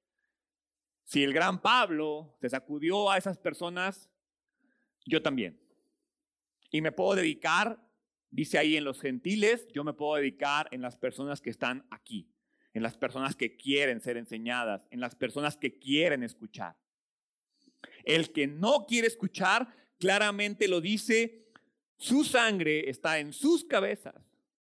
[1.05, 4.11] si el gran Pablo se sacudió a esas personas,
[5.07, 5.59] yo también.
[6.69, 7.90] Y me puedo dedicar
[8.31, 12.33] Dice ahí en los gentiles, yo me puedo dedicar en las personas que están aquí,
[12.73, 16.77] en las personas que quieren ser enseñadas, en las personas que quieren escuchar.
[18.05, 21.49] El que no quiere escuchar, claramente lo dice,
[21.97, 24.15] su sangre está en sus cabezas.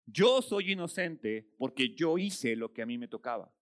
[0.08, 3.54] Yo soy inocente porque yo hice lo que a mí me tocaba.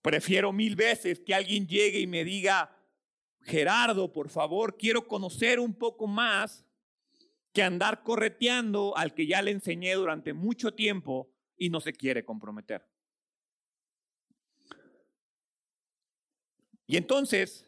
[0.00, 2.76] Prefiero mil veces que alguien llegue y me diga,
[3.40, 6.63] Gerardo, por favor, quiero conocer un poco más
[7.54, 12.24] que andar correteando al que ya le enseñé durante mucho tiempo y no se quiere
[12.24, 12.84] comprometer.
[16.86, 17.64] Y entonces,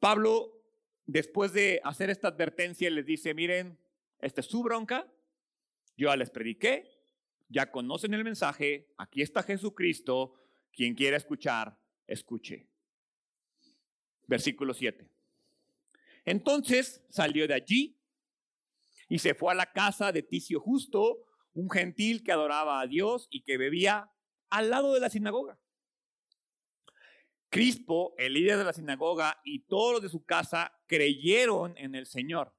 [0.00, 0.64] Pablo,
[1.06, 3.78] después de hacer esta advertencia, les dice, miren,
[4.18, 5.10] esta es su bronca,
[5.96, 6.90] yo ya les prediqué,
[7.48, 10.34] ya conocen el mensaje, aquí está Jesucristo,
[10.72, 12.68] quien quiera escuchar, escuche.
[14.26, 15.13] Versículo 7.
[16.24, 17.98] Entonces salió de allí
[19.08, 23.28] y se fue a la casa de Ticio Justo, un gentil que adoraba a Dios
[23.30, 24.10] y que bebía
[24.50, 25.58] al lado de la sinagoga.
[27.48, 32.52] Crispo, el líder de la sinagoga, y todos de su casa creyeron en el Señor.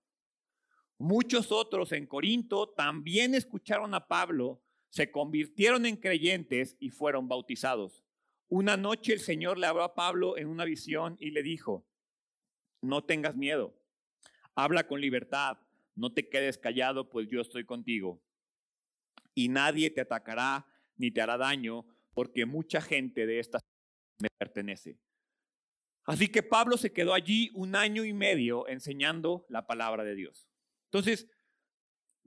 [0.98, 8.06] Muchos otros en Corinto también escucharon a Pablo, se convirtieron en creyentes y fueron bautizados.
[8.48, 11.86] Una noche el Señor le habló a Pablo en una visión y le dijo,
[12.86, 13.76] no tengas miedo.
[14.56, 15.58] Habla con libertad.
[15.96, 18.22] No te quedes callado, pues yo estoy contigo.
[19.34, 20.66] Y nadie te atacará
[20.98, 23.60] ni te hará daño, porque mucha gente de esta
[24.20, 24.98] me pertenece.
[26.06, 30.48] Así que Pablo se quedó allí un año y medio enseñando la palabra de Dios.
[30.86, 31.28] Entonces,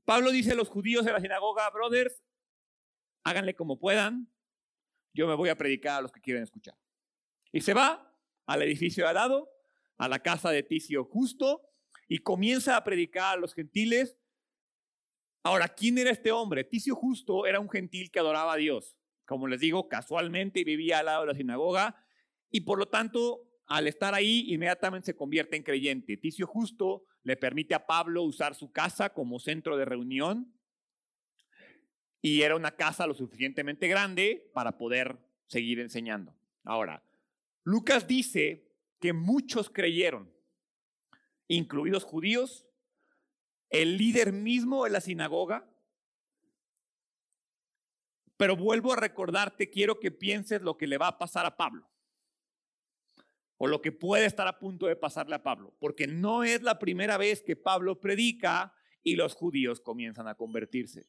[0.05, 2.23] Pablo dice a los judíos de la sinagoga, brothers,
[3.25, 4.33] háganle como puedan,
[5.14, 6.77] yo me voy a predicar a los que quieren escuchar.
[7.53, 8.14] Y se va
[8.47, 9.49] al edificio de al
[9.99, 11.63] a la casa de Ticio Justo
[12.09, 14.17] y comienza a predicar a los gentiles.
[15.43, 16.65] Ahora, ¿quién era este hombre?
[16.65, 21.07] Ticio Justo era un gentil que adoraba a Dios, como les digo, casualmente vivía al
[21.07, 22.03] lado de la sinagoga
[22.51, 26.17] y por lo tanto, al estar ahí, inmediatamente se convierte en creyente.
[26.17, 30.55] Ticio Justo le permite a Pablo usar su casa como centro de reunión
[32.23, 36.35] y era una casa lo suficientemente grande para poder seguir enseñando.
[36.65, 37.05] Ahora,
[37.65, 38.68] Lucas dice
[38.99, 40.33] que muchos creyeron,
[41.47, 42.67] incluidos judíos,
[43.71, 45.69] el líder mismo de la sinagoga.
[48.37, 51.89] Pero vuelvo a recordarte, quiero que pienses lo que le va a pasar a Pablo.
[53.57, 55.75] O lo que puede estar a punto de pasarle a Pablo.
[55.81, 61.09] Porque no es la primera vez que Pablo predica y los judíos comienzan a convertirse.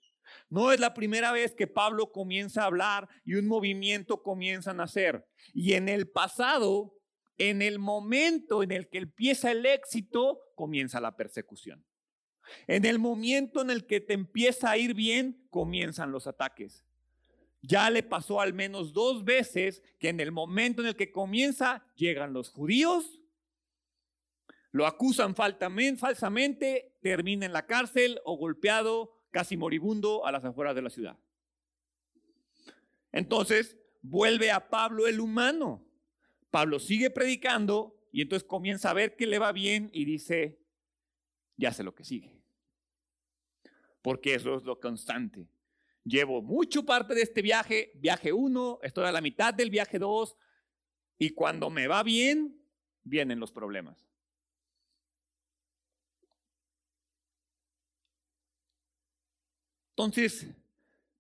[0.49, 4.75] No es la primera vez que Pablo comienza a hablar y un movimiento comienza a
[4.75, 5.27] nacer.
[5.53, 6.98] Y en el pasado
[7.39, 11.83] en el momento en el que empieza el éxito, comienza la persecución.
[12.67, 16.83] En el momento en el que te empieza a ir bien, comienzan los ataques.
[17.61, 21.85] Ya le pasó al menos dos veces que en el momento en el que comienza,
[21.95, 23.15] llegan los judíos,
[24.71, 30.83] Lo acusan falsamente, termina en la cárcel o golpeado, casi moribundo, a las afueras de
[30.83, 31.17] la ciudad.
[33.11, 35.88] Entonces vuelve a Pablo el humano.
[36.49, 40.59] Pablo sigue predicando y entonces comienza a ver que le va bien y dice,
[41.57, 42.41] ya sé lo que sigue.
[44.01, 45.47] Porque eso es lo constante.
[46.03, 50.35] Llevo mucho parte de este viaje, viaje 1, estoy a la mitad del viaje 2,
[51.19, 52.59] y cuando me va bien,
[53.03, 54.09] vienen los problemas.
[59.91, 60.47] Entonces,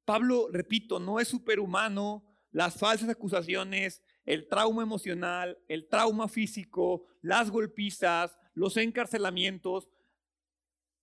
[0.05, 7.49] Pablo, repito, no es superhumano, las falsas acusaciones, el trauma emocional, el trauma físico, las
[7.49, 9.89] golpizas, los encarcelamientos,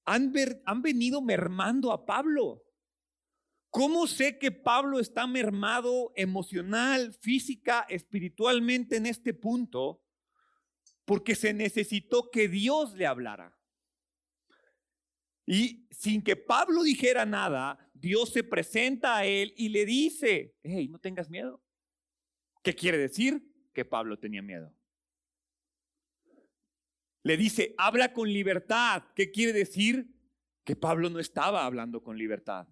[0.05, 0.33] han,
[0.65, 2.63] han venido mermando a Pablo.
[3.71, 10.03] ¿Cómo sé que Pablo está mermado emocional, física, espiritualmente en este punto?
[11.05, 13.57] Porque se necesitó que Dios le hablara.
[15.47, 20.89] Y sin que Pablo dijera nada, Dios se presenta a él y le dice, hey,
[20.89, 21.63] no tengas miedo.
[22.67, 23.49] ¿Qué quiere decir?
[23.73, 24.75] Que Pablo tenía miedo.
[27.23, 29.05] Le dice, habla con libertad.
[29.15, 30.13] ¿Qué quiere decir?
[30.65, 32.67] Que Pablo no estaba hablando con libertad.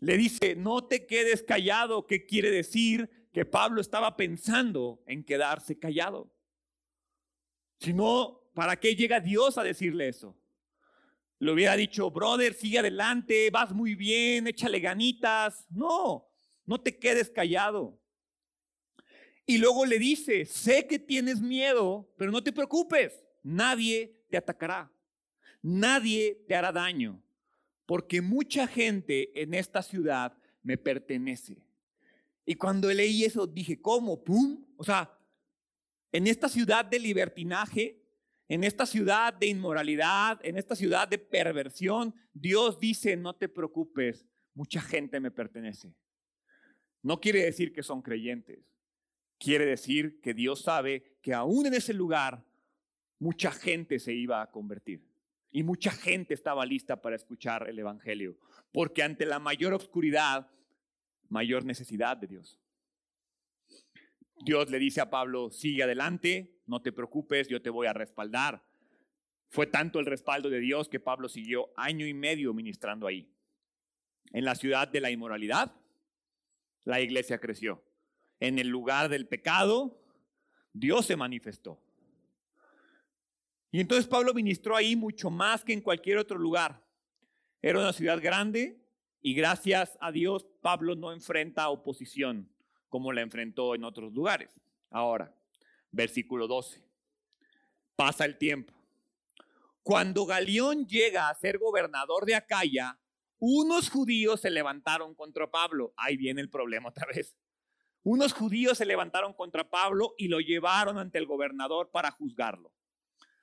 [0.00, 2.06] Le dice, no te quedes callado.
[2.06, 3.30] ¿Qué quiere decir?
[3.32, 6.30] Que Pablo estaba pensando en quedarse callado.
[7.78, 10.38] Si no, ¿para qué llega Dios a decirle eso?
[11.38, 15.66] Le hubiera dicho, brother, sigue adelante, vas muy bien, échale ganitas.
[15.70, 16.30] No,
[16.66, 17.98] no te quedes callado.
[19.50, 24.92] Y luego le dice, sé que tienes miedo, pero no te preocupes, nadie te atacará,
[25.60, 27.20] nadie te hará daño,
[27.84, 31.56] porque mucha gente en esta ciudad me pertenece.
[32.46, 34.22] Y cuando leí eso dije, ¿cómo?
[34.22, 34.64] ¿Pum?
[34.76, 35.18] O sea,
[36.12, 37.96] en esta ciudad de libertinaje
[38.46, 44.26] en esta ciudad de inmoralidad, en esta ciudad de perversión, Dios dice, no te preocupes,
[44.54, 45.94] mucha gente me pertenece.
[47.00, 48.58] No quiere decir que son creyentes.
[49.40, 52.44] Quiere decir que Dios sabe que aún en ese lugar
[53.18, 55.08] mucha gente se iba a convertir.
[55.50, 58.36] Y mucha gente estaba lista para escuchar el Evangelio.
[58.70, 60.50] Porque ante la mayor oscuridad,
[61.30, 62.60] mayor necesidad de Dios.
[64.44, 68.62] Dios le dice a Pablo, sigue adelante, no te preocupes, yo te voy a respaldar.
[69.48, 73.32] Fue tanto el respaldo de Dios que Pablo siguió año y medio ministrando ahí.
[74.32, 75.74] En la ciudad de la inmoralidad,
[76.84, 77.82] la iglesia creció.
[78.40, 80.02] En el lugar del pecado,
[80.72, 81.80] Dios se manifestó.
[83.70, 86.84] Y entonces Pablo ministró ahí mucho más que en cualquier otro lugar.
[87.62, 88.82] Era una ciudad grande
[89.20, 92.50] y gracias a Dios Pablo no enfrenta oposición
[92.88, 94.60] como la enfrentó en otros lugares.
[94.90, 95.34] Ahora,
[95.92, 96.82] versículo 12.
[97.94, 98.74] Pasa el tiempo.
[99.82, 102.98] Cuando Galión llega a ser gobernador de Acaya,
[103.38, 105.94] unos judíos se levantaron contra Pablo.
[105.96, 107.36] Ahí viene el problema otra vez.
[108.02, 112.72] Unos judíos se levantaron contra Pablo y lo llevaron ante el gobernador para juzgarlo.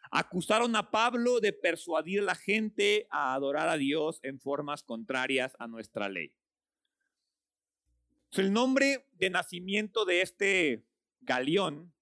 [0.09, 5.55] Acusaron a Pablo de persuadir a la gente a adorar a Dios en formas contrarias
[5.59, 6.33] a nuestra ley.
[8.31, 10.85] El nombre de nacimiento de este
[11.21, 11.93] Galión,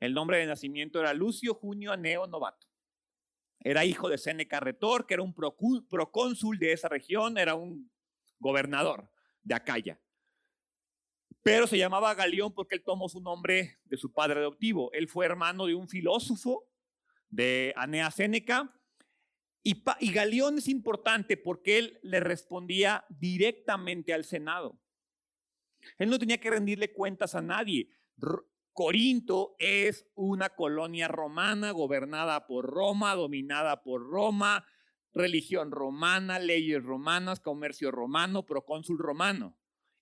[0.00, 2.68] el nombre de nacimiento era Lucio Junio Aneo Novato.
[3.60, 7.90] Era hijo de Séneca Retor, que era un procónsul de esa región, era un
[8.38, 9.10] gobernador
[9.42, 10.00] de Acaya.
[11.42, 14.92] Pero se llamaba Galión porque él tomó su nombre de su padre adoptivo.
[14.92, 16.68] Él fue hermano de un filósofo
[17.28, 18.74] de Anea Séneca.
[19.62, 24.78] Y, y Galión es importante porque él le respondía directamente al Senado.
[25.98, 27.88] Él no tenía que rendirle cuentas a nadie.
[28.72, 34.66] Corinto es una colonia romana gobernada por Roma, dominada por Roma,
[35.12, 39.56] religión romana, leyes romanas, comercio romano, procónsul romano.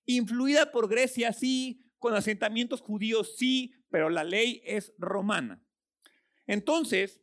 [0.07, 5.63] Influida por Grecia, sí, con asentamientos judíos, sí, pero la ley es romana.
[6.47, 7.21] Entonces,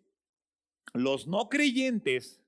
[0.93, 2.41] los no creyentes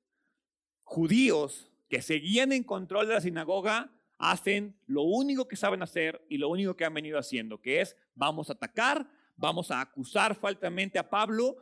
[0.83, 6.38] judíos que seguían en control de la sinagoga hacen lo único que saben hacer y
[6.38, 10.99] lo único que han venido haciendo, que es vamos a atacar, vamos a acusar falsamente
[10.99, 11.57] a Pablo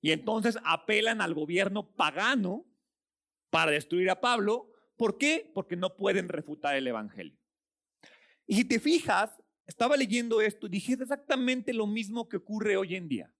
[0.00, 2.64] y entonces apelan al gobierno pagano
[3.50, 4.72] para destruir a Pablo.
[4.96, 5.50] ¿Por qué?
[5.54, 7.37] Porque no pueden refutar el Evangelio.
[8.48, 9.30] Y si te fijas,
[9.66, 13.32] estaba leyendo esto y dije, exactamente lo mismo que ocurre hoy en día.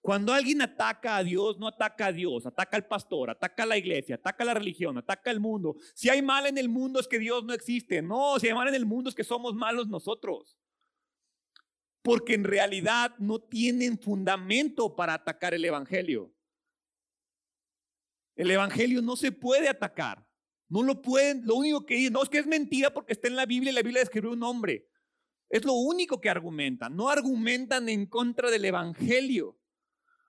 [0.00, 3.76] Cuando alguien ataca a Dios, no ataca a Dios, ataca al pastor, ataca a la
[3.76, 5.76] iglesia, ataca a la religión, ataca al mundo.
[5.94, 8.00] Si hay mal en el mundo es que Dios no existe.
[8.00, 10.56] No, si hay mal en el mundo es que somos malos nosotros.
[12.02, 16.32] porque en realidad no tienen fundamento para atacar el Evangelio.
[18.36, 20.26] El Evangelio no se puede atacar.
[20.70, 23.34] No lo pueden, lo único que dicen, no es que es mentira porque está en
[23.34, 24.86] la Biblia y la Biblia describe un hombre.
[25.48, 26.94] Es lo único que argumentan.
[26.94, 29.58] No argumentan en contra del Evangelio.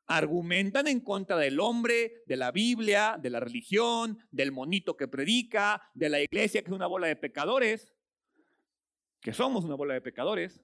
[0.08, 5.84] Argumentan en contra del hombre, de la Biblia, de la religión, del monito que predica,
[5.94, 7.94] de la iglesia que es una bola de pecadores,
[9.22, 10.60] que somos una bola de pecadores.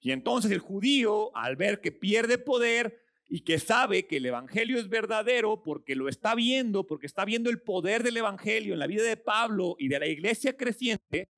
[0.00, 4.78] Y entonces el judío, al ver que pierde poder y que sabe que el Evangelio
[4.78, 8.86] es verdadero porque lo está viendo, porque está viendo el poder del Evangelio en la
[8.86, 11.28] vida de Pablo y de la iglesia creciente,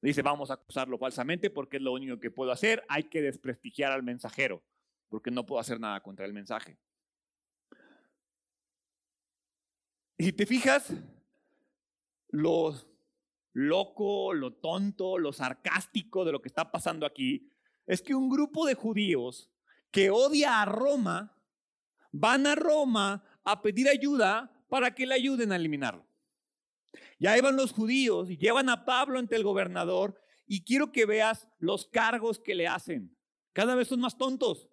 [0.00, 3.92] dice, vamos a acusarlo falsamente porque es lo único que puedo hacer, hay que desprestigiar
[3.92, 4.62] al mensajero,
[5.08, 6.78] porque no puedo hacer nada contra el mensaje.
[10.16, 10.94] Y te fijas,
[12.30, 12.74] lo
[13.52, 17.50] loco, lo tonto, lo sarcástico de lo que está pasando aquí,
[17.86, 19.50] es que un grupo de judíos
[19.94, 21.40] que odia a Roma
[22.10, 26.04] van a Roma a pedir ayuda para que le ayuden a eliminarlo.
[27.20, 31.46] Ya iban los judíos y llevan a Pablo ante el gobernador y quiero que veas
[31.60, 33.16] los cargos que le hacen.
[33.52, 34.68] Cada vez son más tontos.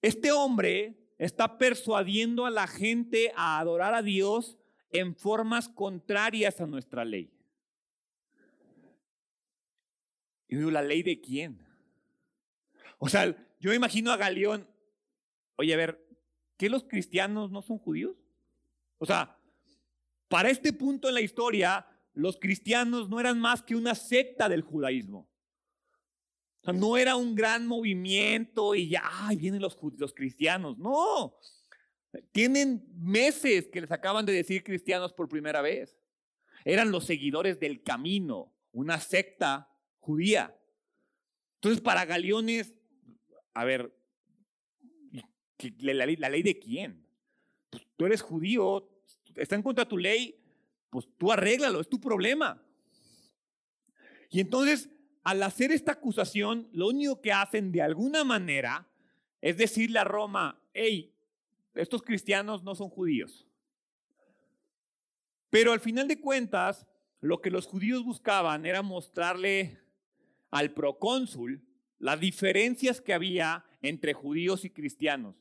[0.00, 4.58] Este hombre está persuadiendo a la gente a adorar a Dios
[4.90, 7.32] en formas contrarias a nuestra ley.
[10.48, 11.64] Y ¿la ley de quién?
[12.98, 14.68] O sea, yo me imagino a Galeón,
[15.54, 16.04] oye, a ver,
[16.56, 18.16] ¿qué los cristianos no son judíos?
[18.98, 19.38] O sea,
[20.26, 24.62] para este punto en la historia, los cristianos no eran más que una secta del
[24.62, 25.30] judaísmo.
[26.60, 30.76] O sea, no era un gran movimiento y ya, ay, vienen los, los cristianos.
[30.76, 31.36] No,
[32.32, 35.96] tienen meses que les acaban de decir cristianos por primera vez.
[36.64, 40.52] Eran los seguidores del camino, una secta judía.
[41.54, 42.74] Entonces, para Galeones,
[43.54, 43.94] a ver,
[45.78, 47.06] ¿la, ley de quién?
[47.70, 48.88] Pues tú eres judío,
[49.34, 50.38] está en contra de tu ley,
[50.90, 52.62] pues tú arréglalo, es tu problema.
[54.30, 54.90] Y entonces,
[55.24, 58.88] al hacer esta acusación, lo único que hacen de alguna manera
[59.40, 61.14] es decirle a Roma, hey,
[61.74, 63.46] estos cristianos no son judíos.
[65.50, 66.86] Pero al final de cuentas,
[67.20, 69.80] lo que los judíos buscaban era mostrarle
[70.50, 71.62] al procónsul
[72.02, 75.36] las diferencias que había entre judíos y cristianos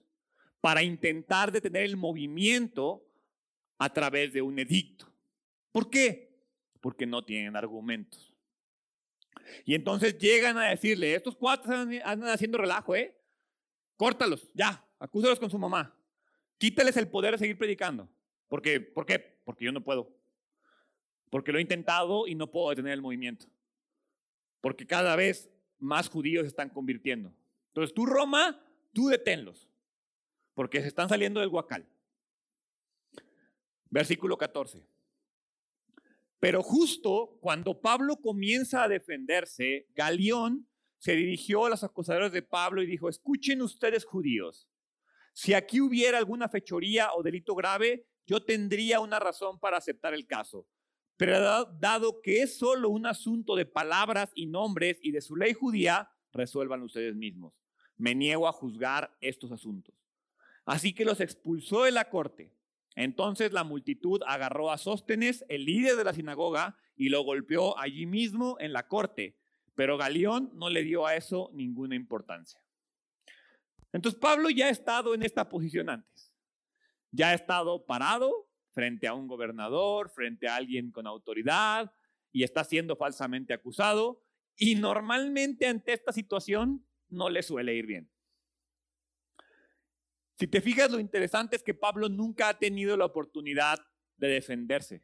[0.62, 3.04] para intentar detener el movimiento
[3.80, 5.12] a través de un edicto.
[5.72, 6.38] ¿Por qué?
[6.80, 8.32] Porque no tienen argumentos.
[9.66, 13.18] Y entonces llegan a decirle, estos cuatro andan haciendo relajo, ¿eh?
[13.98, 15.98] Córtalos, ya, acúsalos con su mamá.
[16.60, 18.08] Quítales el poder de seguir predicando.
[18.48, 18.62] ¿Por?
[18.94, 19.18] ¿Por qué?
[19.44, 20.16] Porque yo no puedo.
[21.32, 23.48] Porque lo he intentado y no puedo detener el movimiento.
[24.60, 25.50] Porque cada vez
[25.82, 27.34] más judíos están convirtiendo.
[27.68, 28.64] Entonces tú Roma,
[28.94, 29.68] tú deténlos.
[30.54, 31.86] Porque se están saliendo del guacal.
[33.90, 34.86] Versículo 14.
[36.40, 40.68] Pero justo cuando Pablo comienza a defenderse, Galión
[40.98, 44.68] se dirigió a los acusadores de Pablo y dijo, escuchen ustedes judíos,
[45.34, 50.28] si aquí hubiera alguna fechoría o delito grave, yo tendría una razón para aceptar el
[50.28, 50.68] caso.
[51.22, 55.54] Pero dado que es solo un asunto de palabras y nombres y de su ley
[55.54, 57.54] judía, resuelvan ustedes mismos.
[57.96, 59.94] Me niego a juzgar estos asuntos.
[60.66, 62.52] Así que los expulsó de la corte.
[62.96, 68.08] Entonces la multitud agarró a Sóstenes, el líder de la sinagoga, y lo golpeó allí
[68.08, 69.38] mismo en la corte.
[69.76, 72.60] Pero Galión no le dio a eso ninguna importancia.
[73.94, 76.34] Entonces Pablo ya ha estado en esta posición antes.
[77.12, 81.92] Ya ha estado parado frente a un gobernador, frente a alguien con autoridad
[82.32, 84.22] y está siendo falsamente acusado.
[84.56, 88.10] Y normalmente ante esta situación no le suele ir bien.
[90.38, 93.80] Si te fijas, lo interesante es que Pablo nunca ha tenido la oportunidad
[94.18, 95.04] de defenderse.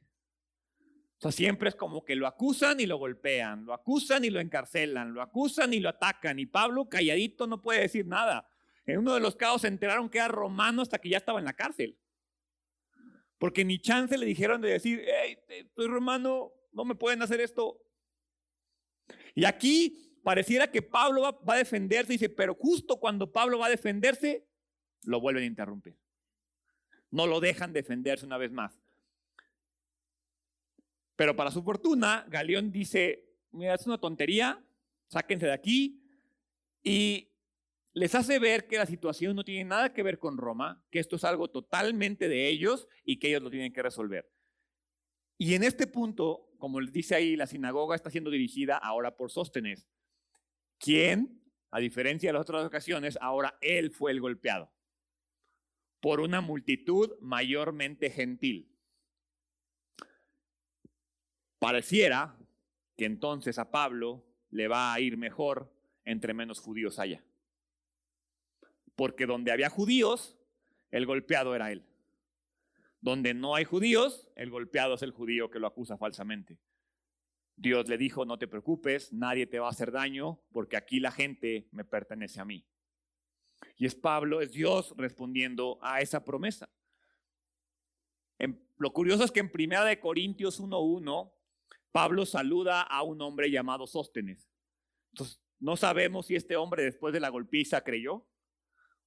[1.18, 4.40] O sea, siempre es como que lo acusan y lo golpean, lo acusan y lo
[4.40, 6.40] encarcelan, lo acusan y lo atacan.
[6.40, 8.48] Y Pablo calladito no puede decir nada.
[8.86, 11.46] En uno de los casos se enteraron que era romano hasta que ya estaba en
[11.46, 11.98] la cárcel.
[13.38, 15.38] Porque ni chance le dijeron de decir, hey,
[15.76, 17.80] soy romano, no me pueden hacer esto.
[19.36, 23.68] Y aquí pareciera que Pablo va, va a defenderse, dice, pero justo cuando Pablo va
[23.68, 24.48] a defenderse,
[25.04, 25.96] lo vuelven a interrumpir.
[27.12, 28.80] No lo dejan defenderse una vez más.
[31.16, 34.64] Pero para su fortuna, Galeón dice, mira, es una tontería,
[35.08, 36.02] sáquense de aquí.
[36.84, 37.30] Y
[37.98, 41.16] les hace ver que la situación no tiene nada que ver con Roma, que esto
[41.16, 44.32] es algo totalmente de ellos y que ellos lo tienen que resolver.
[45.40, 49.32] Y en este punto, como les dice ahí, la sinagoga está siendo dirigida ahora por
[49.32, 49.90] Sóstenes.
[50.78, 51.42] quien,
[51.72, 54.72] a diferencia de las otras ocasiones, ahora él fue el golpeado
[56.00, 58.72] por una multitud mayormente gentil.
[61.58, 62.38] Pareciera
[62.96, 65.74] que entonces a Pablo le va a ir mejor
[66.06, 67.27] entre menos judíos haya.
[68.98, 70.36] Porque donde había judíos,
[70.90, 71.86] el golpeado era él.
[73.00, 76.58] Donde no hay judíos, el golpeado es el judío que lo acusa falsamente.
[77.56, 81.12] Dios le dijo, no te preocupes, nadie te va a hacer daño, porque aquí la
[81.12, 82.66] gente me pertenece a mí.
[83.78, 86.68] Y es Pablo, es Dios respondiendo a esa promesa.
[88.78, 91.32] lo curioso es que en Primera de Corintios 1.1,
[91.92, 94.50] Pablo saluda a un hombre llamado Sóstenes.
[95.14, 98.28] Entonces, no sabemos si este hombre después de la golpiza creyó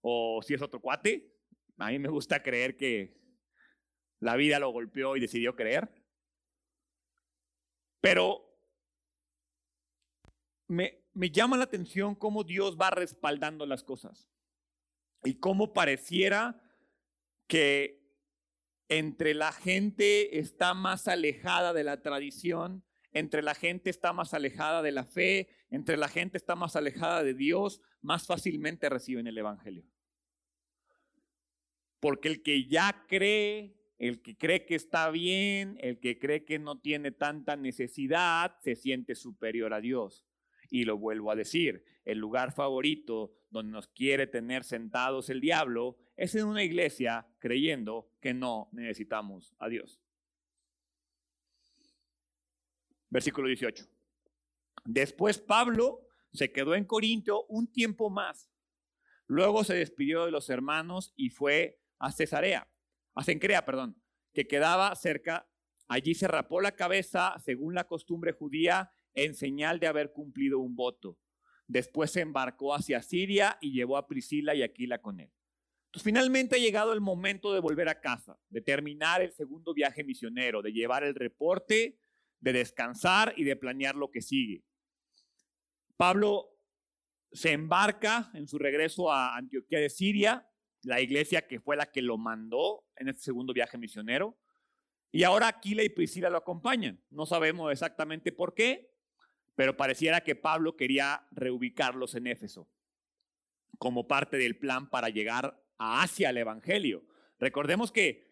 [0.01, 1.35] o si es otro cuate.
[1.79, 3.19] A mí me gusta creer que
[4.21, 5.91] la vida lo golpeó y decidió creer.
[8.01, 8.47] Pero
[10.69, 14.31] me, me llama la atención cómo Dios va respaldando las cosas
[15.25, 16.63] y cómo pareciera
[17.47, 18.01] que
[18.89, 24.83] entre la gente está más alejada de la tradición, entre la gente está más alejada
[24.83, 29.39] de la fe, entre la gente está más alejada de Dios, más fácilmente reciben el
[29.39, 29.85] Evangelio.
[32.01, 36.59] Porque el que ya cree, el que cree que está bien, el que cree que
[36.59, 40.25] no tiene tanta necesidad, se siente superior a Dios.
[40.71, 45.99] Y lo vuelvo a decir, el lugar favorito donde nos quiere tener sentados el diablo
[46.17, 50.01] es en una iglesia creyendo que no necesitamos a Dios.
[53.11, 53.87] Versículo 18.
[54.85, 58.51] Después Pablo se quedó en Corinto un tiempo más.
[59.27, 62.69] Luego se despidió de los hermanos y fue a Cesarea,
[63.15, 64.01] a Cencrea, perdón,
[64.33, 65.49] que quedaba cerca.
[65.89, 70.77] Allí se rapó la cabeza, según la costumbre judía, en señal de haber cumplido un
[70.77, 71.19] voto.
[71.67, 75.33] Después se embarcó hacia Siria y llevó a Priscila y Aquila con él.
[75.87, 80.05] Entonces, finalmente ha llegado el momento de volver a casa, de terminar el segundo viaje
[80.05, 81.99] misionero, de llevar el reporte,
[82.41, 84.65] de descansar y de planear lo que sigue.
[85.97, 86.49] Pablo
[87.33, 90.49] se embarca en su regreso a Antioquía de Siria,
[90.83, 94.39] la iglesia que fue la que lo mandó en este segundo viaje misionero.
[95.13, 97.03] Y ahora Aquila y Priscila lo acompañan.
[97.11, 98.95] No sabemos exactamente por qué,
[99.55, 102.69] pero pareciera que Pablo quería reubicarlos en Éfeso
[103.79, 107.05] como parte del plan para llegar a Asia al Evangelio.
[107.39, 108.31] Recordemos que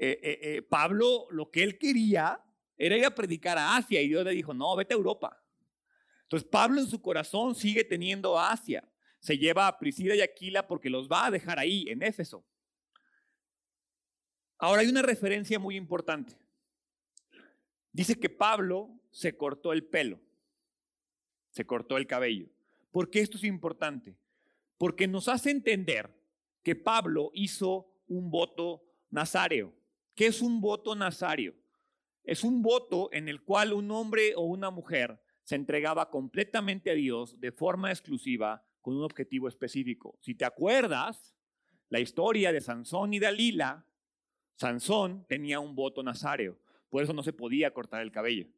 [0.00, 2.43] eh, eh, eh, Pablo lo que él quería
[2.76, 5.42] era ir a predicar a Asia y Dios le dijo, no, vete a Europa.
[6.22, 8.88] Entonces Pablo en su corazón sigue teniendo a Asia.
[9.20, 12.44] Se lleva a Priscila y Aquila porque los va a dejar ahí, en Éfeso.
[14.58, 16.36] Ahora hay una referencia muy importante.
[17.92, 20.20] Dice que Pablo se cortó el pelo
[21.54, 22.48] se cortó el cabello.
[22.90, 24.16] ¿Por qué esto es importante?
[24.76, 26.12] Porque nos hace entender
[26.64, 29.72] que Pablo hizo un voto nazáreo.
[30.16, 31.54] ¿Qué es un voto nazario?
[32.24, 36.94] Es un voto en el cual un hombre o una mujer se entregaba completamente a
[36.94, 40.18] Dios de forma exclusiva con un objetivo específico.
[40.20, 41.36] Si te acuerdas,
[41.90, 43.86] la historia de Sansón y Dalila,
[44.56, 46.58] Sansón tenía un voto nazáreo,
[46.88, 48.48] por eso no se podía cortar el cabello.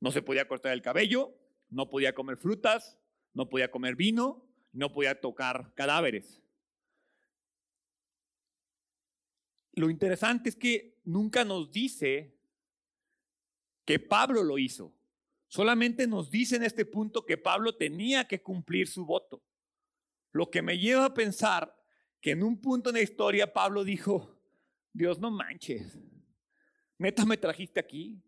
[0.00, 1.34] No se podía cortar el cabello
[1.74, 2.98] no podía comer frutas,
[3.32, 6.43] no podía comer vino, no podía tocar cadáveres.
[9.76, 12.36] Lo interesante es que nunca nos dice
[13.84, 14.94] que Pablo lo hizo.
[15.48, 19.42] Solamente nos dice en este punto que Pablo tenía que cumplir su voto.
[20.32, 21.76] Lo que me lleva a pensar
[22.20, 24.40] que en un punto en la historia Pablo dijo,
[24.92, 25.98] Dios no manches,
[26.98, 28.22] neta me trajiste aquí,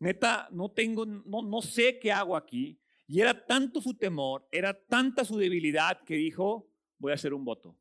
[0.00, 2.80] Neta, no tengo, no, no sé qué hago aquí.
[3.06, 7.44] Y era tanto su temor, era tanta su debilidad que dijo, voy a hacer un
[7.44, 7.76] voto.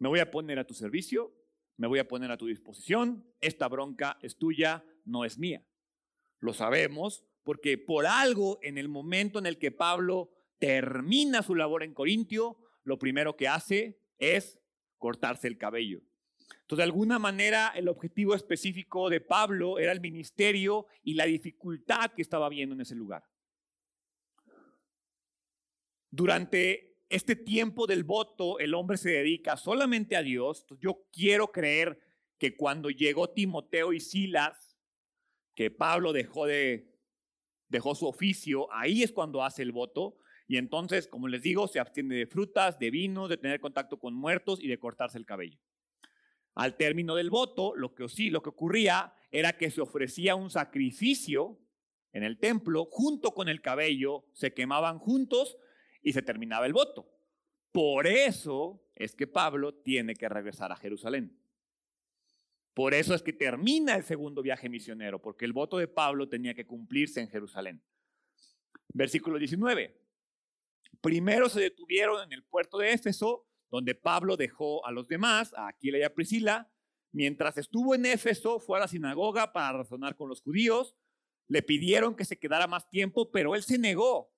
[0.00, 1.32] Me voy a poner a tu servicio,
[1.76, 5.64] me voy a poner a tu disposición, esta bronca es tuya, no es mía.
[6.40, 11.82] Lo sabemos porque por algo en el momento en el que Pablo termina su labor
[11.82, 14.58] en Corintio, lo primero que hace es
[14.98, 16.00] cortarse el cabello.
[16.62, 22.12] Entonces, de alguna manera, el objetivo específico de Pablo era el ministerio y la dificultad
[22.12, 23.24] que estaba viendo en ese lugar.
[26.10, 30.64] Durante este tiempo del voto, el hombre se dedica solamente a Dios.
[30.80, 31.98] yo quiero creer
[32.38, 34.78] que cuando llegó Timoteo y Silas,
[35.54, 36.88] que Pablo dejó de
[37.68, 40.18] dejó su oficio, ahí es cuando hace el voto.
[40.46, 44.14] Y entonces, como les digo, se abstiene de frutas, de vino, de tener contacto con
[44.14, 45.60] muertos y de cortarse el cabello.
[46.54, 50.50] Al término del voto, lo que sí, lo que ocurría era que se ofrecía un
[50.50, 51.60] sacrificio
[52.12, 55.56] en el templo, junto con el cabello, se quemaban juntos
[56.02, 57.08] y se terminaba el voto.
[57.72, 61.38] Por eso es que Pablo tiene que regresar a Jerusalén.
[62.74, 66.54] Por eso es que termina el segundo viaje misionero, porque el voto de Pablo tenía
[66.54, 67.82] que cumplirse en Jerusalén.
[68.92, 70.00] Versículo 19.
[71.00, 75.68] Primero se detuvieron en el puerto de Éfeso, donde Pablo dejó a los demás, a
[75.68, 76.70] Aquila y a Priscila.
[77.12, 80.96] Mientras estuvo en Éfeso, fue a la sinagoga para razonar con los judíos.
[81.48, 84.32] Le pidieron que se quedara más tiempo, pero él se negó.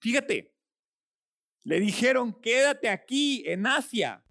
[0.00, 0.57] Fíjate,
[1.68, 4.24] le dijeron, quédate aquí en Asia.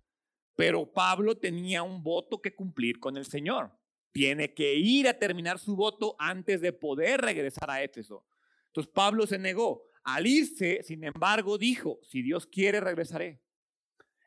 [0.55, 3.77] Pero Pablo tenía un voto que cumplir con el Señor.
[4.11, 8.25] Tiene que ir a terminar su voto antes de poder regresar a Éfeso.
[8.65, 9.83] Entonces Pablo se negó.
[10.03, 13.39] Al irse, sin embargo, dijo, si Dios quiere, regresaré.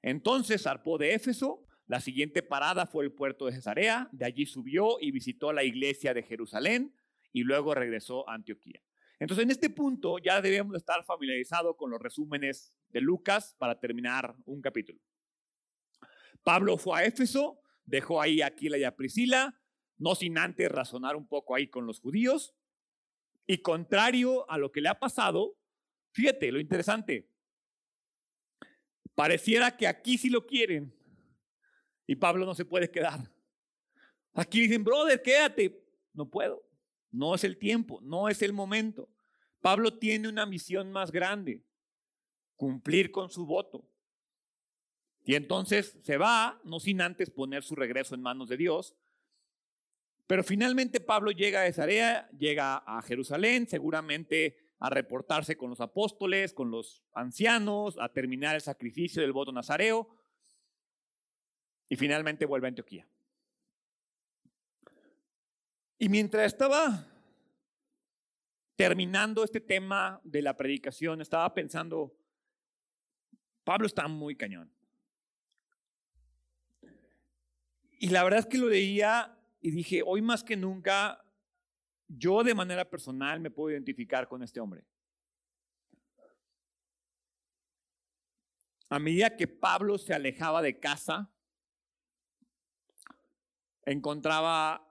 [0.02, 1.66] Entonces zarpó de Éfeso.
[1.88, 4.08] La siguiente parada fue el puerto de Cesarea.
[4.12, 6.94] De allí subió y visitó la iglesia de Jerusalén
[7.32, 8.80] y luego regresó a Antioquía.
[9.20, 14.34] Entonces, en este punto ya debemos estar familiarizados con los resúmenes de Lucas para terminar
[14.46, 14.98] un capítulo.
[16.42, 19.60] Pablo fue a Éfeso, dejó ahí a Aquila y a Priscila,
[19.98, 22.56] no sin antes razonar un poco ahí con los judíos.
[23.46, 25.58] Y contrario a lo que le ha pasado,
[26.12, 27.28] fíjate lo interesante,
[29.14, 30.94] pareciera que aquí sí lo quieren
[32.06, 33.30] y Pablo no se puede quedar.
[34.32, 35.84] Aquí dicen, brother, quédate.
[36.14, 36.69] No puedo.
[37.11, 39.08] No es el tiempo, no es el momento.
[39.61, 41.62] Pablo tiene una misión más grande,
[42.56, 43.86] cumplir con su voto.
[45.24, 48.94] Y entonces se va, no sin antes poner su regreso en manos de Dios.
[50.26, 56.54] Pero finalmente Pablo llega a Cesarea, llega a Jerusalén, seguramente a reportarse con los apóstoles,
[56.54, 60.08] con los ancianos, a terminar el sacrificio del voto nazareo.
[61.88, 63.06] Y finalmente vuelve a Antioquía.
[66.03, 67.07] Y mientras estaba
[68.74, 72.16] terminando este tema de la predicación, estaba pensando,
[73.64, 74.72] Pablo está muy cañón.
[77.98, 81.22] Y la verdad es que lo leía y dije, hoy más que nunca,
[82.09, 84.86] yo de manera personal me puedo identificar con este hombre.
[88.88, 91.30] A medida que Pablo se alejaba de casa,
[93.84, 94.89] encontraba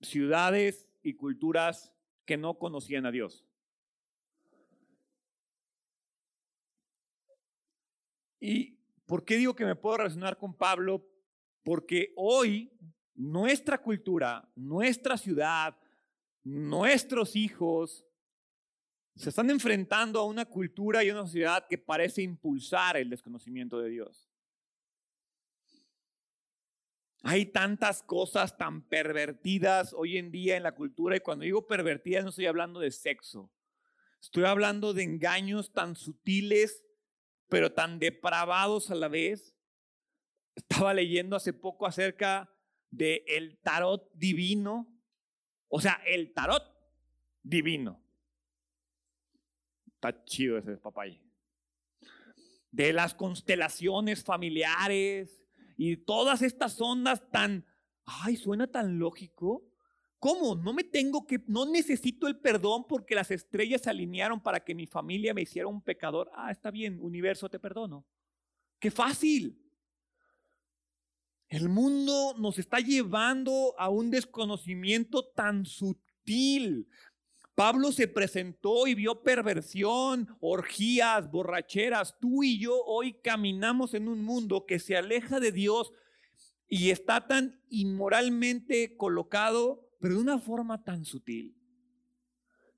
[0.00, 1.92] ciudades y culturas
[2.24, 3.44] que no conocían a Dios.
[8.40, 11.06] ¿Y por qué digo que me puedo relacionar con Pablo?
[11.62, 12.70] Porque hoy
[13.14, 15.76] nuestra cultura, nuestra ciudad,
[16.44, 18.06] nuestros hijos
[19.16, 23.80] se están enfrentando a una cultura y a una sociedad que parece impulsar el desconocimiento
[23.80, 24.25] de Dios.
[27.28, 32.22] Hay tantas cosas tan pervertidas hoy en día en la cultura y cuando digo pervertidas
[32.22, 33.52] no estoy hablando de sexo.
[34.20, 36.84] Estoy hablando de engaños tan sutiles
[37.48, 39.56] pero tan depravados a la vez.
[40.54, 42.48] Estaba leyendo hace poco acerca
[42.92, 44.86] de el tarot divino,
[45.66, 46.62] o sea, el tarot
[47.42, 48.00] divino.
[49.94, 51.20] Está chido ese papay.
[52.70, 55.45] De las constelaciones familiares,
[55.76, 57.64] y todas estas ondas tan,
[58.04, 59.64] ay, suena tan lógico.
[60.18, 60.54] ¿Cómo?
[60.54, 64.74] No me tengo que, no necesito el perdón porque las estrellas se alinearon para que
[64.74, 66.30] mi familia me hiciera un pecador.
[66.34, 68.06] Ah, está bien, universo, te perdono.
[68.78, 69.62] Qué fácil.
[71.48, 76.88] El mundo nos está llevando a un desconocimiento tan sutil,
[77.56, 82.18] Pablo se presentó y vio perversión, orgías, borracheras.
[82.20, 85.90] Tú y yo hoy caminamos en un mundo que se aleja de Dios
[86.68, 91.56] y está tan inmoralmente colocado, pero de una forma tan sutil.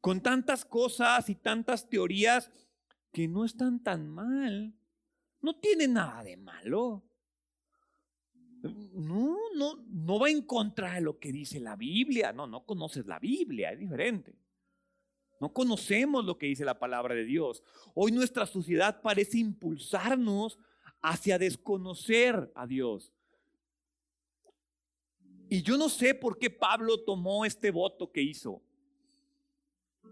[0.01, 2.53] Con tantas cosas y tantas teorías
[3.13, 4.77] que no están tan mal.
[5.41, 7.05] No tiene nada de malo.
[8.63, 12.33] No, no, no va en contra de lo que dice la Biblia.
[12.33, 14.38] No, no conoces la Biblia, es diferente.
[15.41, 17.63] No conocemos lo que dice la palabra de Dios.
[17.95, 20.59] Hoy nuestra sociedad parece impulsarnos
[21.01, 23.13] hacia desconocer a Dios.
[25.49, 28.63] Y yo no sé por qué Pablo tomó este voto que hizo,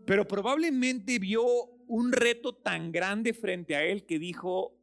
[0.07, 1.45] pero probablemente vio
[1.89, 4.79] un reto tan grande frente a él que dijo,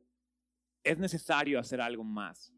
[0.84, 2.54] es necesario hacer algo más.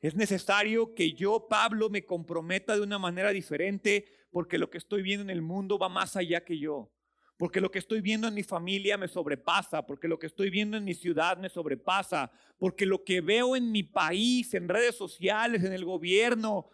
[0.00, 5.02] Es necesario que yo, Pablo, me comprometa de una manera diferente porque lo que estoy
[5.02, 6.90] viendo en el mundo va más allá que yo
[7.36, 10.76] porque lo que estoy viendo en mi familia me sobrepasa, porque lo que estoy viendo
[10.76, 15.64] en mi ciudad me sobrepasa, porque lo que veo en mi país, en redes sociales,
[15.64, 16.68] en el gobierno,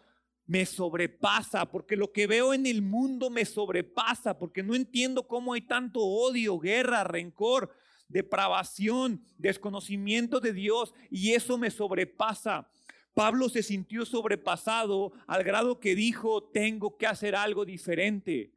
[0.45, 5.53] me sobrepasa, porque lo que veo en el mundo me sobrepasa, porque no entiendo cómo
[5.53, 7.71] hay tanto odio, guerra, rencor,
[8.07, 12.67] depravación, desconocimiento de Dios, y eso me sobrepasa.
[13.13, 18.51] Pablo se sintió sobrepasado al grado que dijo, tengo que hacer algo diferente.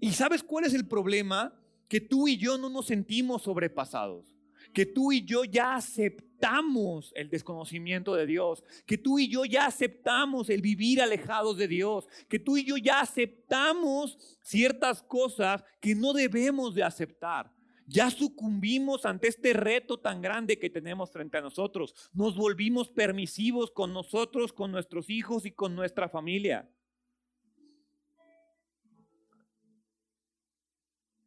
[0.00, 1.58] ¿Y sabes cuál es el problema?
[1.88, 4.36] Que tú y yo no nos sentimos sobrepasados
[4.76, 9.64] que tú y yo ya aceptamos el desconocimiento de Dios, que tú y yo ya
[9.64, 15.94] aceptamos el vivir alejados de Dios, que tú y yo ya aceptamos ciertas cosas que
[15.94, 17.50] no debemos de aceptar.
[17.86, 21.94] Ya sucumbimos ante este reto tan grande que tenemos frente a nosotros.
[22.12, 26.68] Nos volvimos permisivos con nosotros, con nuestros hijos y con nuestra familia.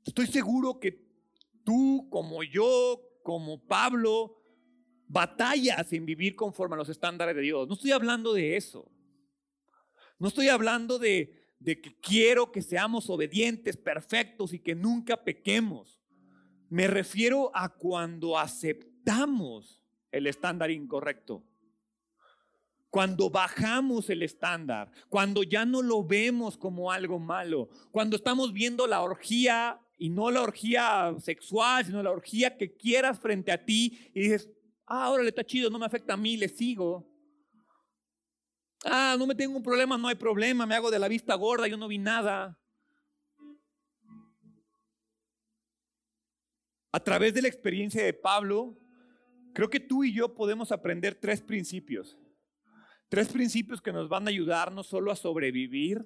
[0.06, 1.06] Estoy seguro que
[1.64, 4.39] tú, como yo, como Pablo,
[5.08, 7.68] batallas en vivir conforme a los estándares de Dios.
[7.68, 8.89] No estoy hablando de eso.
[10.20, 16.00] No estoy hablando de, que quiero que seamos obedientes, perfectos y que nunca pequemos.
[16.70, 19.82] Me refiero a cuando aceptamos
[20.12, 21.43] el estándar incorrecto.
[22.89, 28.88] Cuando bajamos el estándar, cuando ya no lo vemos como algo malo, cuando estamos viendo
[28.88, 34.10] la orgía y no la orgía sexual, sino la orgía que quieras frente a ti
[34.14, 34.50] y dices,
[34.86, 37.06] ah, órale, está chido, no me afecta a mí, le sigo.
[38.86, 41.68] Ah, no me tengo un problema, no hay problema, me hago de la vista gorda,
[41.68, 42.58] yo no vi nada.
[46.93, 48.80] A través de la experiencia de Pablo,
[49.54, 52.18] creo que tú y yo podemos aprender tres principios.
[53.10, 56.06] Tres principios que nos van a ayudar no solo a sobrevivir,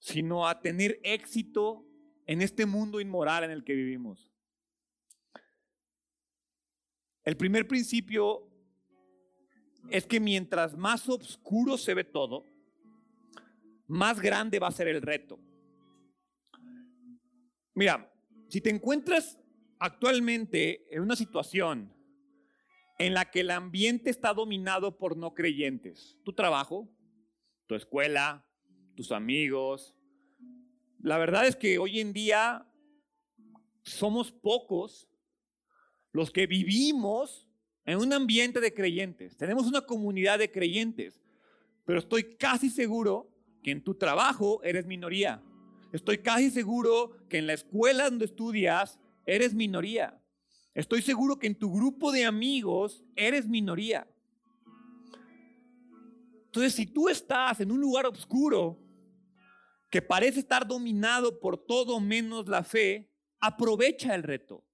[0.00, 1.86] sino a tener éxito
[2.26, 4.30] en este mundo inmoral en el que vivimos.
[7.24, 8.50] El primer principio
[9.90, 12.46] es que mientras más oscuro se ve todo,
[13.86, 15.38] más grande va a ser el reto.
[17.74, 18.12] Mira,
[18.48, 19.38] si te encuentras
[19.78, 21.92] actualmente en una situación
[22.98, 26.88] en la que el ambiente está dominado por no creyentes, tu trabajo,
[27.66, 28.46] tu escuela,
[28.94, 29.96] tus amigos,
[31.04, 32.66] la verdad es que hoy en día
[33.82, 35.06] somos pocos
[36.12, 37.46] los que vivimos
[37.84, 39.36] en un ambiente de creyentes.
[39.36, 41.20] Tenemos una comunidad de creyentes,
[41.84, 43.30] pero estoy casi seguro
[43.62, 45.42] que en tu trabajo eres minoría.
[45.92, 50.18] Estoy casi seguro que en la escuela donde estudias eres minoría.
[50.72, 54.08] Estoy seguro que en tu grupo de amigos eres minoría.
[56.46, 58.78] Entonces, si tú estás en un lugar oscuro,
[59.94, 64.64] que parece estar dominado por todo menos la fe, aprovecha el reto.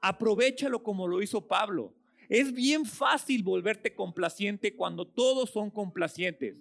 [0.00, 1.96] Aprovechalo como lo hizo Pablo.
[2.28, 6.58] Es bien fácil volverte complaciente cuando todos son complacientes.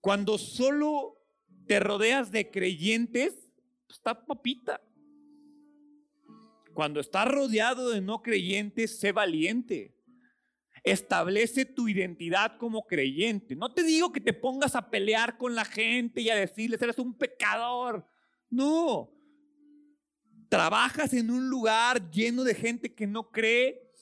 [0.00, 1.20] Cuando solo
[1.66, 3.34] te rodeas de creyentes,
[3.90, 4.80] está papita.
[6.72, 9.92] Cuando estás rodeado de no creyentes, sé valiente.
[10.84, 13.56] Establece tu identidad como creyente.
[13.56, 16.98] No te digo que te pongas a pelear con la gente y a decirles, eres
[16.98, 18.06] un pecador.
[18.50, 19.10] No.
[20.48, 23.92] Trabajas en un lugar lleno de gente que no cree.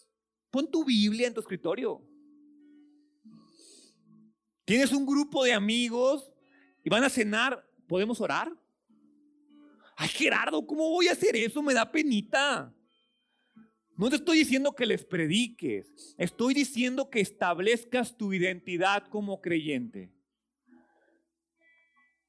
[0.50, 2.02] Pon tu Biblia en tu escritorio.
[4.64, 6.32] Tienes un grupo de amigos
[6.84, 7.64] y van a cenar.
[7.86, 8.52] ¿Podemos orar?
[9.96, 11.62] Ay, Gerardo, ¿cómo voy a hacer eso?
[11.62, 12.75] Me da penita.
[13.96, 20.12] No te estoy diciendo que les prediques, estoy diciendo que establezcas tu identidad como creyente.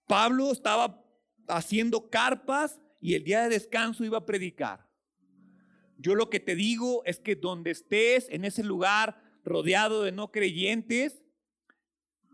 [0.08, 1.04] Pablo estaba
[1.50, 4.88] haciendo carpas y el día de descanso iba a predicar.
[5.98, 10.32] Yo lo que te digo es que donde estés en ese lugar rodeado de no
[10.32, 11.22] creyentes,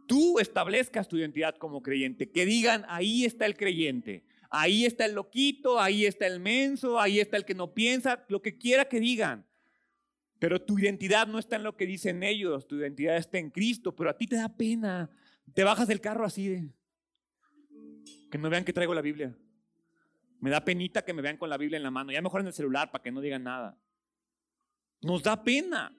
[0.07, 2.29] tú establezcas tu identidad como creyente.
[2.29, 4.25] Que digan, ahí está el creyente.
[4.55, 8.39] Ahí está el loquito, ahí está el menso, ahí está el que no piensa, lo
[8.43, 9.47] que quiera que digan.
[10.37, 13.95] Pero tu identidad no está en lo que dicen ellos, tu identidad está en Cristo,
[13.95, 15.09] pero a ti te da pena.
[15.55, 16.69] Te bajas del carro así de...
[18.29, 19.35] Que no vean que traigo la Biblia.
[20.39, 22.11] Me da penita que me vean con la Biblia en la mano.
[22.11, 23.75] Ya mejor en el celular para que no digan nada.
[25.01, 25.97] Nos da pena.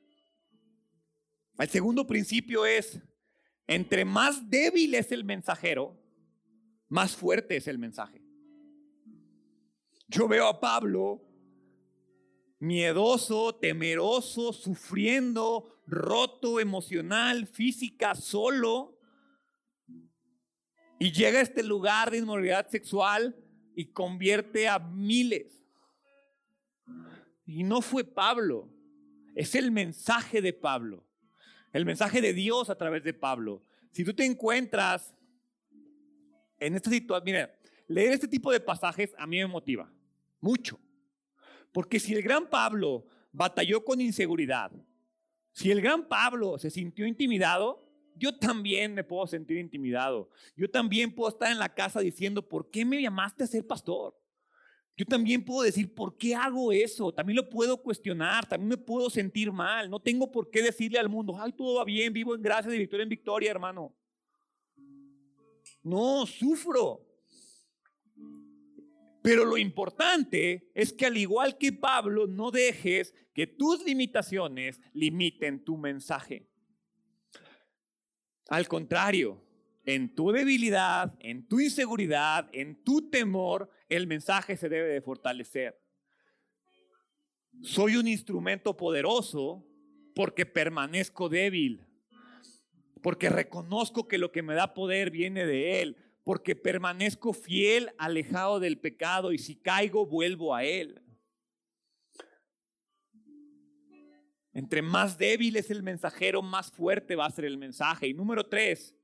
[1.59, 3.01] El segundo principio es,
[3.67, 6.01] entre más débil es el mensajero,
[6.89, 8.23] más fuerte es el mensaje.
[10.09, 11.23] Yo veo a Pablo
[12.65, 18.99] miedoso, temeroso, sufriendo, roto emocional, física, solo.
[20.99, 23.37] Y llega a este lugar de inmoralidad sexual
[23.75, 25.65] y convierte a miles.
[27.47, 28.71] Y no fue Pablo,
[29.35, 31.07] es el mensaje de Pablo,
[31.73, 33.63] el mensaje de Dios a través de Pablo.
[33.93, 35.15] si tú te encuentras
[36.59, 37.55] en esta situación, mira,
[37.87, 39.93] leer este tipo de pasajes a mí me motiva
[40.41, 40.79] mucho.
[41.73, 44.71] Porque si el gran Pablo batalló con inseguridad,
[45.53, 47.85] si el gran Pablo se sintió intimidado,
[48.17, 50.31] yo también me puedo sentir intimidado.
[50.57, 54.17] Yo también puedo estar en la casa diciendo, ¿por qué me llamaste a ser pastor?
[54.97, 57.13] Yo también puedo decir, ¿por qué hago eso?
[57.13, 59.91] También lo puedo cuestionar, también me puedo sentir mal.
[59.91, 62.79] No tengo por qué decirle al mundo, ay, todo va bien, vivo en gracia, de
[62.79, 63.93] victoria en victoria, hermano.
[65.83, 67.14] No, sufro.
[69.25, 75.65] Pero lo importante es que al igual que Pablo, no dejes que tus limitaciones limiten
[75.65, 76.47] tu mensaje.
[78.51, 79.43] Al contrario,
[79.87, 85.81] en tu debilidad, en tu inseguridad, en tu temor, el mensaje se debe de fortalecer.
[87.63, 89.67] Soy un instrumento poderoso
[90.15, 91.87] porque permanezco débil,
[93.01, 98.59] porque reconozco que lo que me da poder viene de Él, porque permanezco fiel, alejado
[98.59, 101.03] del pecado y si caigo vuelvo a Él.
[104.55, 108.09] Entre más débil es el mensajero, más fuerte va a ser el mensaje.
[108.09, 108.95] Y número tres,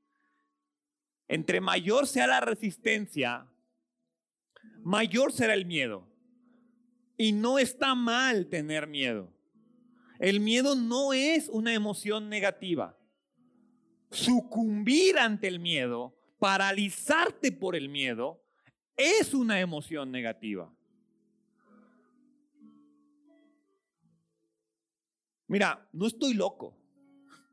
[1.27, 3.47] entre mayor sea la resistencia,
[4.79, 6.07] mayor será el miedo.
[7.17, 9.31] Y no está mal tener miedo.
[10.17, 12.97] El miedo no es una emoción negativa.
[14.09, 18.43] Sucumbir ante el miedo paralizarte por el miedo
[18.97, 20.73] es una emoción negativa.
[25.45, 26.75] Mira, no estoy loco.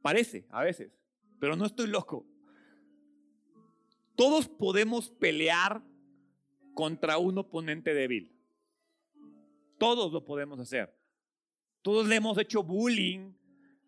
[0.00, 0.90] Parece a veces,
[1.38, 2.24] pero no estoy loco.
[4.16, 5.82] Todos podemos pelear
[6.72, 8.34] contra un oponente débil.
[9.76, 10.98] Todos lo podemos hacer.
[11.82, 13.34] Todos le hemos hecho bullying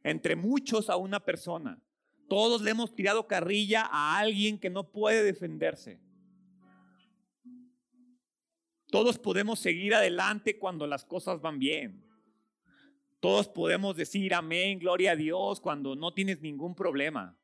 [0.03, 1.81] entre muchos a una persona.
[2.31, 5.99] Todos le hemos tirado carrilla a alguien que no puede defenderse.
[8.87, 12.05] Todos podemos seguir adelante cuando las cosas van bien.
[13.19, 17.37] Todos podemos decir amén, gloria a Dios cuando no tienes ningún problema.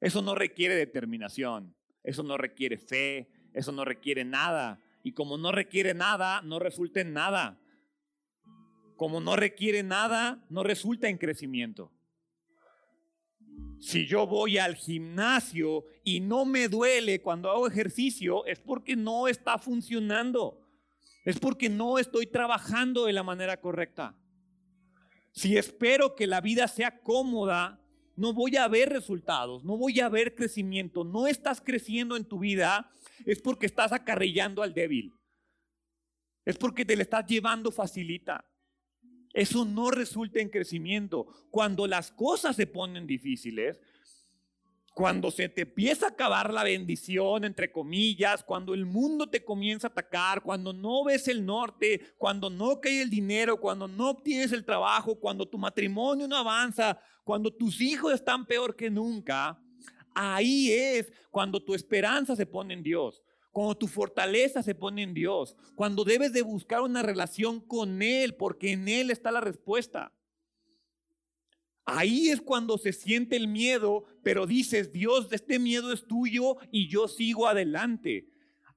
[0.00, 4.80] Eso no requiere determinación, eso no requiere fe, eso no requiere nada.
[5.02, 7.60] Y como no requiere nada, no resulta en nada.
[8.96, 11.92] Como no requiere nada, no resulta en crecimiento.
[13.82, 19.26] Si yo voy al gimnasio y no me duele cuando hago ejercicio, es porque no
[19.26, 20.60] está funcionando.
[21.24, 24.16] Es porque no estoy trabajando de la manera correcta.
[25.32, 27.80] Si espero que la vida sea cómoda,
[28.14, 31.02] no voy a ver resultados, no voy a ver crecimiento.
[31.02, 32.88] No estás creciendo en tu vida,
[33.26, 35.12] es porque estás acarrillando al débil.
[36.44, 38.44] Es porque te le estás llevando facilita.
[39.32, 41.26] Eso no resulta en crecimiento.
[41.50, 43.80] Cuando las cosas se ponen difíciles,
[44.94, 49.86] cuando se te empieza a acabar la bendición, entre comillas, cuando el mundo te comienza
[49.86, 54.52] a atacar, cuando no ves el norte, cuando no cae el dinero, cuando no obtienes
[54.52, 59.58] el trabajo, cuando tu matrimonio no avanza, cuando tus hijos están peor que nunca,
[60.14, 63.22] ahí es cuando tu esperanza se pone en Dios
[63.52, 68.34] cuando tu fortaleza se pone en Dios, cuando debes de buscar una relación con Él,
[68.34, 70.12] porque en Él está la respuesta.
[71.84, 76.88] Ahí es cuando se siente el miedo, pero dices, Dios, este miedo es tuyo y
[76.88, 78.28] yo sigo adelante.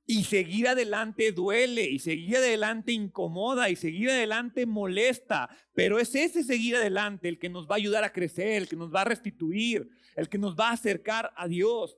[0.08, 6.44] Y seguir adelante duele, y seguir adelante incomoda, y seguir adelante molesta, pero es ese
[6.44, 9.06] seguir adelante el que nos va a ayudar a crecer, el que nos va a
[9.06, 11.98] restituir, el que nos va a acercar a Dios.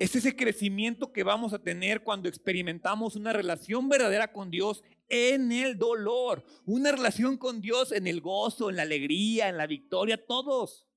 [0.00, 5.52] Es ese crecimiento que vamos a tener cuando experimentamos una relación verdadera con Dios en
[5.52, 10.26] el dolor, una relación con Dios en el gozo, en la alegría, en la victoria,
[10.26, 10.88] todos.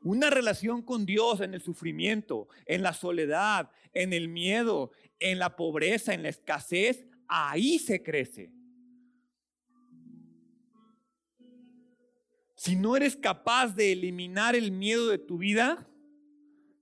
[0.00, 5.56] Una relación con Dios en el sufrimiento, en la soledad, en el miedo, en la
[5.56, 8.52] pobreza, en la escasez, ahí se crece.
[12.54, 15.88] Si no eres capaz de eliminar el miedo de tu vida,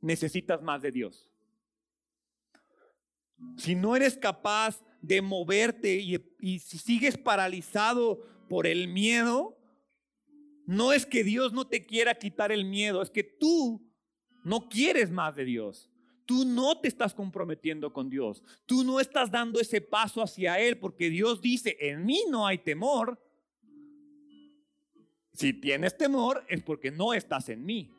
[0.06, 1.28] necesitas más de Dios.
[3.56, 9.58] Si no eres capaz de moverte y, si sigues paralizado por el miedo,
[10.64, 13.84] no es que Dios no te quiera quitar el miedo, es que tú
[14.44, 15.90] no quieres más de Dios.
[16.24, 18.42] Tú no te estás comprometiendo con Dios.
[18.64, 22.58] Tú no estás dando ese paso hacia Él porque Dios dice, en mí no hay
[22.58, 23.22] temor.
[25.32, 27.95] Si tienes temor es porque no estás en mí.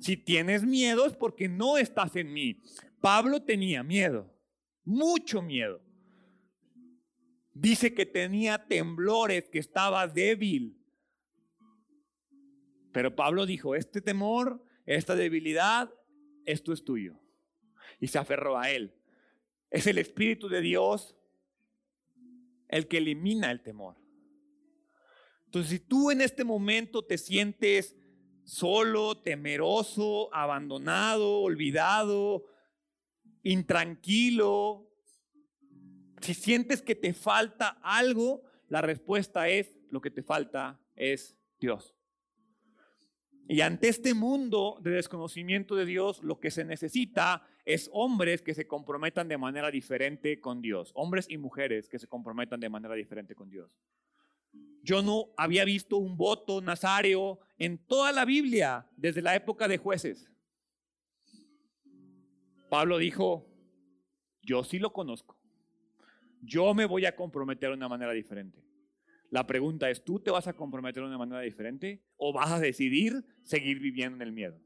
[0.00, 2.62] Si tienes miedo es porque no estás en mí.
[3.00, 4.32] Pablo tenía miedo,
[4.84, 5.80] mucho miedo.
[7.52, 10.78] Dice que tenía temblores, que estaba débil.
[12.92, 15.92] Pero Pablo dijo, este temor, esta debilidad,
[16.44, 17.20] esto es tuyo.
[18.00, 18.94] Y se aferró a él.
[19.70, 21.16] Es el Espíritu de Dios
[22.68, 23.96] el que elimina el temor.
[25.46, 27.96] Entonces, si tú en este momento te sientes
[28.48, 32.46] solo, temeroso, abandonado, olvidado,
[33.42, 34.88] intranquilo,
[36.22, 41.94] si sientes que te falta algo, la respuesta es, lo que te falta es Dios.
[43.48, 48.54] Y ante este mundo de desconocimiento de Dios, lo que se necesita es hombres que
[48.54, 52.94] se comprometan de manera diferente con Dios, hombres y mujeres que se comprometan de manera
[52.94, 53.78] diferente con Dios.
[54.82, 59.78] Yo no había visto un voto nazario en toda la Biblia desde la época de
[59.78, 60.30] jueces.
[62.68, 63.46] Pablo dijo,
[64.42, 65.38] yo sí lo conozco.
[66.42, 68.62] Yo me voy a comprometer de una manera diferente.
[69.30, 72.58] La pregunta es, ¿tú te vas a comprometer de una manera diferente o vas a
[72.58, 74.58] decidir seguir viviendo en el miedo?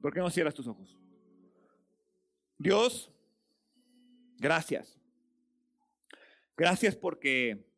[0.00, 0.98] ¿Por qué no cierras tus ojos?
[2.58, 3.10] Dios,
[4.38, 4.98] gracias.
[6.56, 7.69] Gracias porque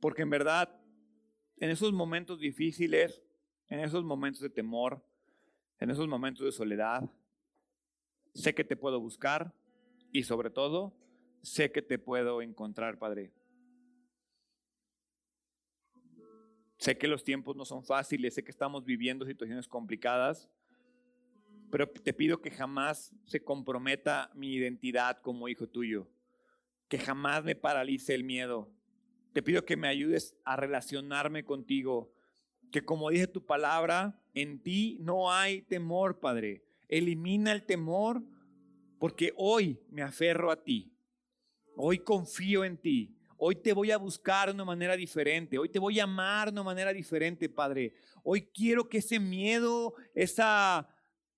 [0.00, 0.78] porque en verdad
[1.60, 3.22] en esos momentos difíciles,
[3.68, 5.04] en esos momentos de temor,
[5.80, 7.10] en esos momentos de soledad,
[8.34, 9.52] sé que te puedo buscar
[10.12, 10.94] y sobre todo
[11.42, 13.32] sé que te puedo encontrar, Padre.
[16.78, 20.48] Sé que los tiempos no son fáciles, sé que estamos viviendo situaciones complicadas,
[21.70, 26.08] pero te pido que jamás se comprometa mi identidad como hijo tuyo,
[26.88, 28.70] que jamás me paralice el miedo.
[29.38, 32.12] Te pido que me ayudes a relacionarme contigo,
[32.72, 36.64] que como dice tu palabra, en ti no hay temor, Padre.
[36.88, 38.20] Elimina el temor
[38.98, 40.92] porque hoy me aferro a ti.
[41.76, 43.16] Hoy confío en ti.
[43.36, 45.56] Hoy te voy a buscar de una manera diferente.
[45.56, 47.94] Hoy te voy a amar de una manera diferente, Padre.
[48.24, 50.88] Hoy quiero que ese miedo, esa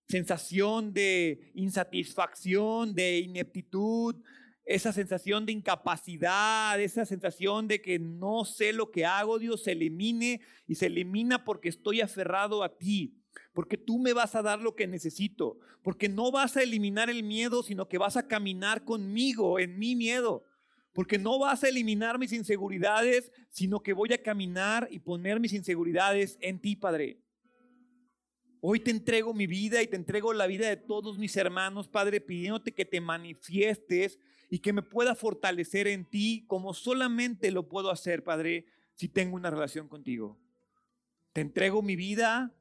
[0.09, 4.17] sensación de insatisfacción, de ineptitud,
[4.65, 9.73] esa sensación de incapacidad, esa sensación de que no sé lo que hago, Dios, se
[9.73, 13.17] elimine y se elimina porque estoy aferrado a ti
[13.53, 17.23] porque tú me vas a dar lo que necesito, porque no vas a eliminar el
[17.23, 20.45] miedo, sino que vas a caminar conmigo en mi miedo
[20.93, 25.53] porque no vas a eliminar mis inseguridades, sino que voy a caminar y poner mis
[25.53, 27.23] inseguridades en ti, Padre.
[28.61, 32.21] Hoy te entrego mi vida y te entrego la vida de todos mis hermanos, Padre,
[32.21, 34.19] pidiéndote que te manifiestes
[34.51, 39.37] y que me pueda fortalecer en ti como solamente lo puedo hacer, Padre, si tengo
[39.37, 40.39] una relación contigo.
[41.33, 42.53] Te entrego mi vida,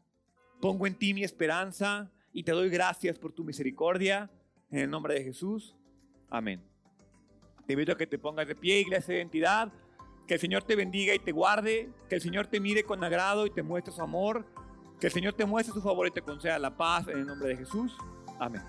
[0.62, 4.32] pongo en ti mi esperanza y te doy gracias por tu misericordia.
[4.70, 5.76] En el nombre de Jesús.
[6.30, 6.62] Amén.
[7.66, 9.74] Te invito a que te pongas de pie, iglesia de identidad.
[10.28, 11.90] Que el Señor te bendiga y te guarde.
[12.08, 14.46] Que el Señor te mire con agrado y te muestre su amor.
[15.00, 17.50] Que el Señor te muestre su favor y te conceda la paz en el nombre
[17.50, 17.96] de Jesús.
[18.40, 18.62] Amén.